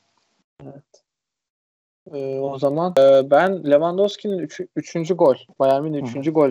E, 2.13 2.39
o 2.39 2.59
zaman 2.59 2.95
e, 2.99 3.31
ben 3.31 3.71
Lewandowski'nin 3.71 4.39
3. 4.39 4.61
Üç, 4.61 4.69
üçüncü 4.77 5.15
gol, 5.15 5.35
Bayern 5.59 5.83
Münih 5.83 6.17
3. 6.17 6.33
gol 6.33 6.51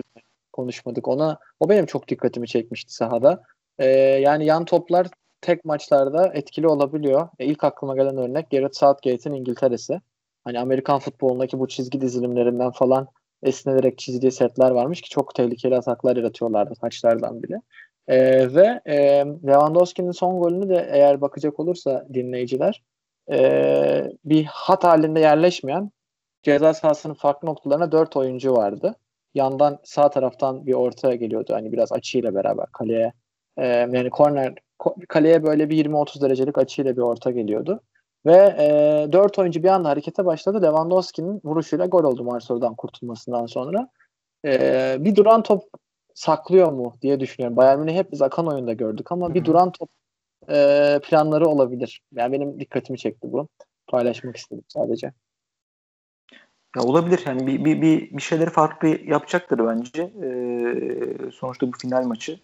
konuşmadık. 0.52 1.08
Ona 1.08 1.38
o 1.60 1.68
benim 1.68 1.86
çok 1.86 2.08
dikkatimi 2.08 2.48
çekmişti 2.48 2.94
sahada. 2.94 3.42
E, 3.78 3.86
yani 3.96 4.46
yan 4.46 4.64
toplar 4.64 5.06
tek 5.42 5.64
maçlarda 5.64 6.30
etkili 6.34 6.66
olabiliyor. 6.66 7.28
E, 7.38 7.46
ilk 7.46 7.64
aklıma 7.64 7.96
gelen 7.96 8.16
örnek 8.16 8.50
Gareth 8.50 8.78
Southgate'in 8.78 9.34
İngiltere'si. 9.34 10.00
Hani 10.44 10.60
Amerikan 10.60 10.98
futbolundaki 10.98 11.58
bu 11.58 11.68
çizgi 11.68 12.00
dizilimlerinden 12.00 12.70
falan 12.70 13.08
esnelerek 13.42 13.98
çizdiği 13.98 14.32
setler 14.32 14.70
varmış 14.70 15.00
ki 15.00 15.10
çok 15.10 15.34
tehlikeli 15.34 15.76
ataklar 15.76 16.16
yaratıyorlardı 16.16 16.74
taçlardan 16.74 17.42
bile. 17.42 17.60
E, 18.08 18.18
ve 18.54 18.80
e, 18.86 18.96
Lewandowski'nin 19.46 20.12
son 20.12 20.40
golünü 20.40 20.68
de 20.68 20.88
eğer 20.90 21.20
bakacak 21.20 21.60
olursa 21.60 22.06
dinleyiciler 22.14 22.82
e, 23.32 24.10
bir 24.24 24.44
hat 24.44 24.84
halinde 24.84 25.20
yerleşmeyen 25.20 25.90
ceza 26.42 26.74
sahasının 26.74 27.14
farklı 27.14 27.48
noktalarına 27.48 27.92
dört 27.92 28.16
oyuncu 28.16 28.52
vardı. 28.52 28.94
Yandan 29.34 29.78
sağ 29.84 30.10
taraftan 30.10 30.66
bir 30.66 30.74
ortaya 30.74 31.14
geliyordu. 31.14 31.54
Hani 31.54 31.72
biraz 31.72 31.92
açıyla 31.92 32.34
beraber 32.34 32.66
kaleye 32.72 33.12
e, 33.56 33.66
yani 33.66 34.10
korner 34.10 34.54
ko- 34.71 34.71
kaleye 35.08 35.44
böyle 35.44 35.70
bir 35.70 35.84
20-30 35.84 36.20
derecelik 36.20 36.58
açıyla 36.58 36.96
bir 36.96 37.02
orta 37.02 37.30
geliyordu. 37.30 37.80
Ve 38.26 38.56
e, 38.58 39.12
dört 39.12 39.38
oyuncu 39.38 39.62
bir 39.62 39.68
anda 39.68 39.88
harekete 39.88 40.24
başladı. 40.24 40.62
Lewandowski'nin 40.62 41.40
vuruşuyla 41.44 41.86
gol 41.86 42.04
oldu 42.04 42.24
Marcelo'dan 42.24 42.74
kurtulmasından 42.74 43.46
sonra. 43.46 43.88
E, 44.44 44.96
bir 45.00 45.16
duran 45.16 45.42
top 45.42 45.64
saklıyor 46.14 46.72
mu 46.72 46.96
diye 47.02 47.20
düşünüyorum. 47.20 47.56
Bayern 47.56 47.78
Münih 47.78 47.94
hep 47.94 48.12
biz 48.12 48.22
akan 48.22 48.46
oyunda 48.46 48.72
gördük 48.72 49.12
ama 49.12 49.34
bir 49.34 49.44
duran 49.44 49.72
top 49.72 49.90
e, 50.50 51.00
planları 51.02 51.46
olabilir. 51.46 52.02
Yani 52.12 52.32
benim 52.32 52.60
dikkatimi 52.60 52.98
çekti 52.98 53.32
bu. 53.32 53.48
Paylaşmak 53.86 54.36
istedim 54.36 54.64
sadece. 54.68 55.12
Ya 56.76 56.82
olabilir 56.82 57.22
yani 57.26 57.46
bir, 57.46 57.64
bir, 57.64 57.82
bir, 57.82 58.16
bir 58.16 58.22
şeyleri 58.22 58.50
farklı 58.50 58.88
yapacaktır 58.88 59.58
bence. 59.58 60.02
Ee, 60.02 61.30
sonuçta 61.32 61.66
bu 61.66 61.72
final 61.78 62.04
maçı. 62.04 62.40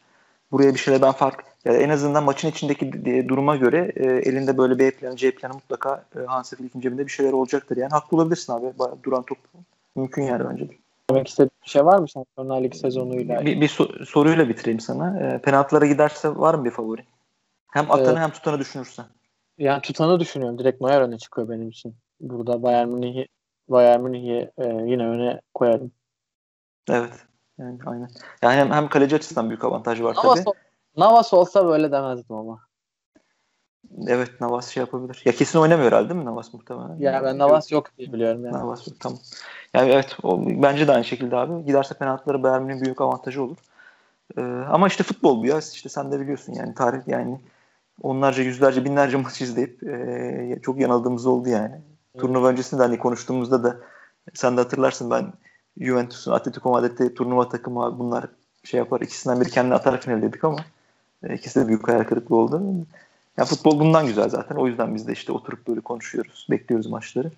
Buraya 0.53 0.75
bir 0.75 0.79
şeyler 0.79 1.03
ben 1.03 1.13
fark 1.13 1.45
yani 1.65 1.77
en 1.77 1.89
azından 1.89 2.25
maçın 2.25 2.49
içindeki 2.49 3.05
de- 3.05 3.29
duruma 3.29 3.57
göre 3.57 3.93
e, 3.97 4.05
elinde 4.05 4.59
böyle 4.59 4.79
B 4.79 4.91
planı 4.91 5.17
C 5.17 5.31
planı 5.35 5.55
mutlaka 5.55 6.05
e, 6.17 6.21
Hansi 6.21 6.57
Flick'in 6.57 6.81
cebinde 6.81 7.07
bir 7.07 7.11
şeyler 7.13 7.33
olacaktır. 7.33 7.77
Yani 7.77 7.91
haklı 7.91 8.17
olabilirsin 8.17 8.53
abi. 8.53 8.73
Duran 9.03 9.23
top 9.23 9.39
mümkün 9.97 10.23
yani 10.23 10.45
bence 10.51 10.69
de. 10.69 10.73
Demek 11.11 11.29
istediğin 11.29 11.51
bir 11.65 11.71
şey 11.71 11.85
var 11.85 11.99
mı 11.99 12.09
Şampiyonlar 12.09 12.63
Ligi 12.63 12.79
sezonuyla? 12.79 13.45
Bir, 13.45 13.61
bir 13.61 13.69
so- 13.69 14.07
soruyla 14.07 14.49
bitireyim 14.49 14.81
sana. 14.81 15.21
E, 15.21 15.39
penaltılara 15.39 15.87
giderse 15.87 16.37
var 16.37 16.55
mı 16.55 16.65
bir 16.65 16.71
favori? 16.71 17.05
Hem 17.73 17.91
atanı 17.91 18.09
Evet. 18.09 18.19
hem 18.19 18.31
tutanı 18.31 18.59
düşünürsen. 18.59 19.05
Yani 19.59 19.83
tutanı 19.83 20.21
düşünüyorum. 20.21 20.59
Direkt 20.59 20.81
Neuer 20.81 21.01
öne 21.01 21.19
çıkıyor 21.19 21.49
benim 21.49 21.69
için. 21.69 21.97
Burada 22.21 22.63
Bayern 22.63 22.89
Münih'i 22.89 23.29
Bayern 23.69 24.01
Münih'i 24.01 24.51
e, 24.59 24.65
yine 24.67 25.07
öne 25.07 25.41
koyarım. 25.55 25.93
Evet. 26.91 27.13
Yani 27.59 27.79
aynen. 27.87 28.11
Yani 28.43 28.55
hem, 28.55 28.71
hem 28.71 28.89
kaleci 28.89 29.17
açısından 29.17 29.49
büyük 29.49 29.65
avantaj 29.65 30.01
var 30.03 30.17
Navas, 30.17 30.45
tabii. 30.45 30.57
Navas 30.97 31.35
olsa 31.35 31.67
böyle 31.67 31.93
demezdim 31.93 32.37
ama. 32.37 32.61
Evet 34.07 34.41
Navas 34.41 34.69
şey 34.69 34.81
yapabilir. 34.81 35.23
Ya 35.25 35.33
kesin 35.33 35.59
oynamıyor 35.59 35.93
herhalde 35.93 36.09
değil 36.09 36.21
mi 36.21 36.27
Navas 36.27 36.55
muhtemelen? 36.55 36.97
Ya 36.99 37.25
ben 37.25 37.39
Navas 37.39 37.73
yok 37.73 37.99
diye 37.99 38.13
biliyorum 38.13 38.45
yani. 38.45 38.55
Navas 38.55 38.89
yok 38.89 39.01
tamam. 39.01 39.19
Yani 39.75 39.91
evet 39.91 40.17
o, 40.23 40.41
bence 40.47 40.89
de 40.89 40.93
aynı 40.93 41.05
şekilde 41.05 41.37
abi. 41.37 41.65
Giderse 41.65 41.95
penaltıları 41.95 42.43
Bayern 42.43 42.63
Münih'in 42.63 42.85
büyük 42.85 43.01
avantajı 43.01 43.43
olur. 43.43 43.57
Ee, 44.37 44.41
ama 44.71 44.87
işte 44.87 45.05
futbol 45.05 45.43
bu 45.43 45.47
ya. 45.47 45.59
İşte 45.59 45.89
sen 45.89 46.13
de 46.13 46.21
biliyorsun 46.21 46.53
yani 46.53 46.75
tarih 46.75 47.01
yani 47.07 47.41
onlarca 48.03 48.43
yüzlerce 48.43 48.85
binlerce 48.85 49.17
maç 49.17 49.41
izleyip 49.41 49.83
e, 49.83 50.59
çok 50.63 50.81
yanıldığımız 50.81 51.27
oldu 51.27 51.49
yani. 51.49 51.75
Evet. 51.75 52.21
Turnuva 52.23 52.49
öncesinde 52.49 52.83
hani 52.83 52.99
konuştuğumuzda 52.99 53.65
da 53.65 53.77
sen 54.35 54.57
de 54.57 54.61
hatırlarsın 54.61 55.11
ben 55.11 55.33
Juventus'un 55.81 56.33
Atletico 56.33 56.71
Madrid'de 56.71 57.15
turnuva 57.15 57.49
takımı 57.49 57.99
bunlar 57.99 58.27
şey 58.65 58.79
yapar 58.79 59.01
ikisinden 59.01 59.41
biri 59.41 59.51
kendini 59.51 59.75
atar 59.75 60.01
final 60.01 60.23
dedik 60.23 60.45
ama 60.45 60.59
e, 61.23 61.35
ikisi 61.35 61.61
de 61.61 61.69
büyük 61.69 61.89
hayal 61.89 62.05
kırıklığı 62.05 62.37
oldu. 62.37 62.63
Ya 63.37 63.45
futbol 63.45 63.81
bundan 63.81 64.07
güzel 64.07 64.29
zaten. 64.29 64.57
O 64.57 64.67
yüzden 64.67 64.95
biz 64.95 65.09
de 65.09 65.13
işte 65.13 65.33
oturup 65.33 65.69
böyle 65.69 65.81
konuşuyoruz. 65.81 66.47
Bekliyoruz 66.51 66.87
maçları. 66.87 67.31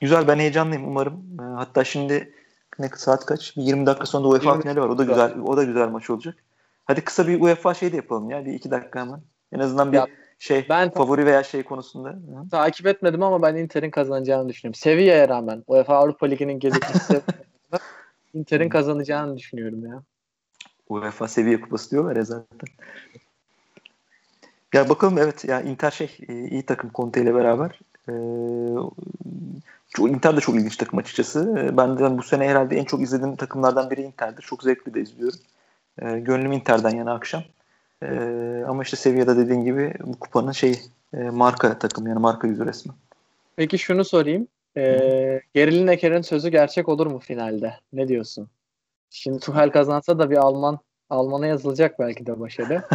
Güzel 0.00 0.28
ben 0.28 0.38
heyecanlıyım 0.38 0.88
umarım. 0.88 1.24
E, 1.40 1.42
hatta 1.42 1.84
şimdi 1.84 2.32
ne 2.78 2.88
saat 2.96 3.26
kaç? 3.26 3.56
Bir 3.56 3.62
20 3.62 3.86
dakika 3.86 4.06
sonra 4.06 4.24
da 4.24 4.28
UEFA 4.28 4.50
20 4.50 4.62
finali 4.62 4.80
var. 4.80 4.88
O 4.88 4.98
da 4.98 5.04
güzel 5.04 5.38
o 5.46 5.56
da 5.56 5.64
güzel 5.64 5.88
maç 5.88 6.10
olacak. 6.10 6.34
Hadi 6.84 7.00
kısa 7.04 7.28
bir 7.28 7.40
UEFA 7.40 7.74
şey 7.74 7.92
de 7.92 7.96
yapalım 7.96 8.30
ya. 8.30 8.44
Bir 8.44 8.52
iki 8.52 8.70
dakika 8.70 9.00
hemen. 9.00 9.20
En 9.52 9.58
azından 9.58 9.92
bir 9.92 9.96
Ya, 9.96 10.06
şey 10.38 10.66
ben- 10.68 10.90
favori 10.90 11.26
veya 11.26 11.42
şey 11.42 11.62
konusunda. 11.62 12.08
Hı. 12.08 12.48
Takip 12.50 12.86
etmedim 12.86 13.22
ama 13.22 13.42
ben 13.42 13.56
Inter'in 13.56 13.90
kazanacağını 13.90 14.48
düşünüyorum. 14.48 14.74
Sevilla'ya 14.74 15.28
rağmen 15.28 15.64
UEFA 15.66 15.96
Avrupa 15.96 16.26
Ligi'nin 16.26 16.58
gecikmesi 16.58 17.20
Inter'in 18.36 18.68
kazanacağını 18.68 19.36
düşünüyorum 19.36 19.86
ya. 19.86 20.02
UEFA 20.88 21.28
seviye 21.28 21.60
kupası 21.60 21.90
diyorlar 21.90 22.16
ya 22.16 22.24
zaten. 22.24 22.68
Ya 24.74 24.88
bakalım 24.88 25.18
evet 25.18 25.44
ya 25.44 25.60
Inter 25.60 25.90
şey 25.90 26.18
e, 26.28 26.48
iyi 26.48 26.62
takım 26.62 26.90
Conte 26.94 27.22
ile 27.22 27.34
beraber. 27.34 27.80
Ee, 28.08 28.12
Inter 29.98 30.36
de 30.36 30.40
çok 30.40 30.54
ilginç 30.56 30.76
takım 30.76 30.98
açıkçası. 30.98 31.58
Ee, 31.58 31.76
Ben 31.76 31.98
de 31.98 32.18
bu 32.18 32.22
sene 32.22 32.48
herhalde 32.48 32.76
en 32.76 32.84
çok 32.84 33.02
izlediğim 33.02 33.36
takımlardan 33.36 33.90
biri 33.90 34.02
Inter'dir. 34.02 34.42
Çok 34.42 34.62
zevkli 34.62 34.94
de 34.94 35.00
izliyorum. 35.00 35.38
Ee, 36.02 36.18
gönlüm 36.18 36.52
Inter'den 36.52 36.96
yana 36.96 37.14
akşam. 37.14 37.42
Ee, 38.02 38.64
ama 38.68 38.82
işte 38.82 38.96
seviyede 38.96 39.36
dediğin 39.36 39.64
gibi 39.64 39.94
bu 40.04 40.18
kupanın 40.18 40.52
şey 40.52 40.80
marka 41.12 41.78
takım 41.78 42.06
yani 42.06 42.18
marka 42.18 42.48
yüzü 42.48 42.66
resmen. 42.66 42.96
Peki 43.56 43.78
şunu 43.78 44.04
sorayım. 44.04 44.48
Ee, 44.76 45.40
Gerili 45.54 45.86
Neker'in 45.86 46.22
sözü 46.22 46.48
gerçek 46.48 46.88
olur 46.88 47.06
mu 47.06 47.18
finalde? 47.18 47.74
Ne 47.92 48.08
diyorsun? 48.08 48.48
Şimdi 49.10 49.40
Tuchel 49.40 49.70
kazansa 49.70 50.18
da 50.18 50.30
bir 50.30 50.36
Alman 50.36 50.78
Alman'a 51.10 51.46
yazılacak 51.46 51.98
belki 51.98 52.26
de 52.26 52.40
başarı. 52.40 52.82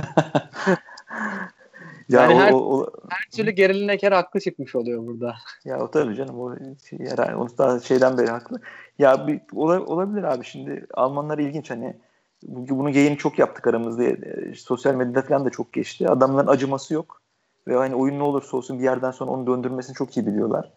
Ya 2.09 2.21
Yani 2.21 2.33
o, 2.33 2.39
her- 2.39 2.51
o, 2.51 2.55
o- 2.57 2.91
Her 3.09 3.29
türlü 3.31 3.51
Gerili 3.51 3.87
Neker 3.87 4.11
haklı 4.11 4.39
çıkmış 4.39 4.75
oluyor 4.75 5.05
burada. 5.07 5.35
Ya 5.65 5.79
o 5.83 5.91
tabii 5.91 6.15
canım 6.15 6.39
o 6.39 6.55
herhalde, 6.91 7.35
o 7.35 7.47
daha 7.57 7.79
şeyden 7.79 8.17
beri 8.17 8.27
haklı. 8.27 8.61
Ya 8.99 9.27
bir, 9.27 9.41
ola- 9.53 9.85
olabilir 9.85 10.23
abi 10.23 10.45
şimdi 10.45 10.87
Almanlar 10.93 11.37
ilginç 11.39 11.71
hani 11.71 11.97
bu- 12.43 12.79
bunu 12.79 12.89
geyini 12.89 13.17
çok 13.17 13.39
yaptık 13.39 13.67
aramızda. 13.67 14.03
E, 14.03 14.53
sosyal 14.55 14.95
medyada 14.95 15.21
falan 15.21 15.45
da 15.45 15.49
çok 15.49 15.73
geçti. 15.73 16.09
Adamların 16.09 16.47
acıması 16.47 16.93
yok. 16.93 17.21
Ve 17.67 17.75
hani 17.75 17.95
oyun 17.95 18.19
ne 18.19 18.23
olursa 18.23 18.57
olsun 18.57 18.79
bir 18.79 18.83
yerden 18.83 19.11
sonra 19.11 19.31
onu 19.31 19.47
döndürmesini 19.47 19.95
çok 19.95 20.17
iyi 20.17 20.27
biliyorlar. 20.27 20.71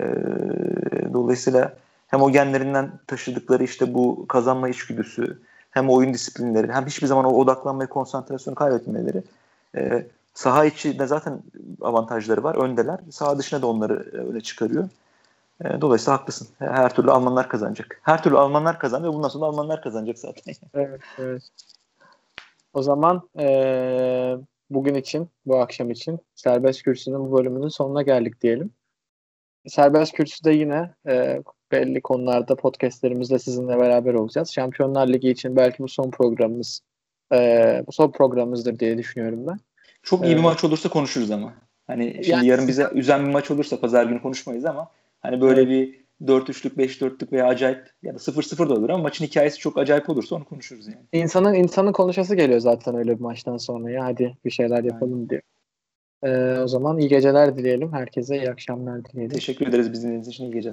E, 0.00 0.04
dolayısıyla 1.12 1.76
hem 2.06 2.22
o 2.22 2.30
genlerinden 2.30 2.90
taşıdıkları 3.06 3.64
işte 3.64 3.94
bu 3.94 4.26
kazanma 4.28 4.68
içgüdüsü 4.68 5.38
hem 5.70 5.90
oyun 5.90 6.14
disiplinleri 6.14 6.72
hem 6.72 6.86
hiçbir 6.86 7.06
zaman 7.06 7.24
o 7.24 7.28
odaklanmayı 7.28 7.88
konsantrasyonu 7.88 8.54
kaybetmeleri 8.54 9.22
e, 9.76 10.06
saha 10.34 10.64
içi 10.64 10.98
de 10.98 11.06
zaten 11.06 11.42
avantajları 11.80 12.42
var. 12.42 12.54
Öndeler. 12.54 13.00
Saha 13.10 13.38
dışına 13.38 13.62
da 13.62 13.66
onları 13.66 14.10
e, 14.12 14.16
öne 14.16 14.40
çıkarıyor. 14.40 14.88
E, 15.64 15.80
Dolayısıyla 15.80 16.18
haklısın. 16.18 16.48
Her 16.58 16.94
türlü 16.94 17.10
Almanlar 17.10 17.48
kazanacak. 17.48 18.00
Her 18.02 18.22
türlü 18.22 18.38
Almanlar 18.38 18.78
kazanıyor. 18.78 19.12
Bundan 19.14 19.28
sonra 19.28 19.44
Almanlar 19.44 19.82
kazanacak 19.82 20.18
zaten. 20.18 20.54
Evet, 20.74 21.00
evet. 21.18 21.42
O 22.72 22.82
zaman 22.82 23.28
eee, 23.38 24.38
bugün 24.70 24.94
için, 24.94 25.28
bu 25.46 25.58
akşam 25.60 25.90
için 25.90 26.18
Serbest 26.34 26.82
Kürsü'nün 26.82 27.20
bu 27.20 27.38
bölümünün 27.38 27.68
sonuna 27.68 28.02
geldik 28.02 28.40
diyelim. 28.40 28.70
Serbest 29.66 30.12
Kürsü'de 30.12 30.52
yine 30.52 30.90
eee, 31.08 31.42
belli 31.72 32.00
konularda 32.00 32.56
podcastlerimizle 32.56 33.38
sizinle 33.38 33.78
beraber 33.78 34.14
olacağız. 34.14 34.50
Şampiyonlar 34.52 35.08
Ligi 35.08 35.30
için 35.30 35.56
belki 35.56 35.78
bu 35.78 35.88
son 35.88 36.10
programımız 36.10 36.80
eee, 37.32 37.84
bu 37.86 37.92
son 37.92 38.10
programımızdır 38.10 38.78
diye 38.78 38.98
düşünüyorum 38.98 39.46
ben. 39.46 39.58
Çok 40.02 40.20
iyi 40.20 40.24
bir 40.28 40.32
Evet. 40.32 40.42
maç 40.42 40.64
olursa 40.64 40.88
konuşuruz 40.88 41.30
ama. 41.30 41.54
Hani 41.86 42.12
şimdi 42.14 42.30
Yani- 42.30 42.46
yarın 42.46 42.68
bize 42.68 42.88
üzen 42.94 43.26
bir 43.26 43.32
maç 43.32 43.50
olursa 43.50 43.80
pazar 43.80 44.04
günü 44.04 44.22
konuşmayız 44.22 44.64
ama 44.64 44.90
hani 45.20 45.40
böyle 45.40 45.68
bir 45.68 46.00
4-3'lük 46.26 46.78
5-4'lük 46.78 47.32
veya 47.32 47.46
acayip 47.46 47.90
ya 48.02 48.14
da 48.14 48.18
0-0 48.18 48.68
da 48.68 48.74
olur 48.74 48.90
ama 48.90 49.02
maçın 49.02 49.24
hikayesi 49.24 49.58
çok 49.58 49.78
acayip 49.78 50.10
olursa 50.10 50.36
onu 50.36 50.44
konuşuruz 50.44 50.86
yani. 50.86 50.98
İnsanın 51.12 51.54
insanın 51.54 51.92
konuşası 51.92 52.34
geliyor 52.36 52.60
zaten 52.60 52.94
öyle 52.96 53.14
bir 53.16 53.20
maçtan 53.20 53.56
sonra. 53.56 53.90
Ya 53.90 54.04
hadi 54.04 54.36
bir 54.44 54.50
şeyler 54.50 54.84
yapalım 54.84 55.30
diye. 55.30 55.42
Eee, 56.24 56.58
o 56.64 56.68
zaman 56.68 56.98
iyi 56.98 57.08
geceler 57.08 57.56
dileyelim. 57.56 57.92
Herkese 57.92 58.36
iyi 58.36 58.50
akşamlar 58.50 59.04
dileyelim. 59.04 59.34
Teşekkür 59.34 59.66
ederiz 59.66 59.92
bizim 59.92 60.20
için 60.20 60.44
iyi 60.44 60.52
geceler. 60.52 60.68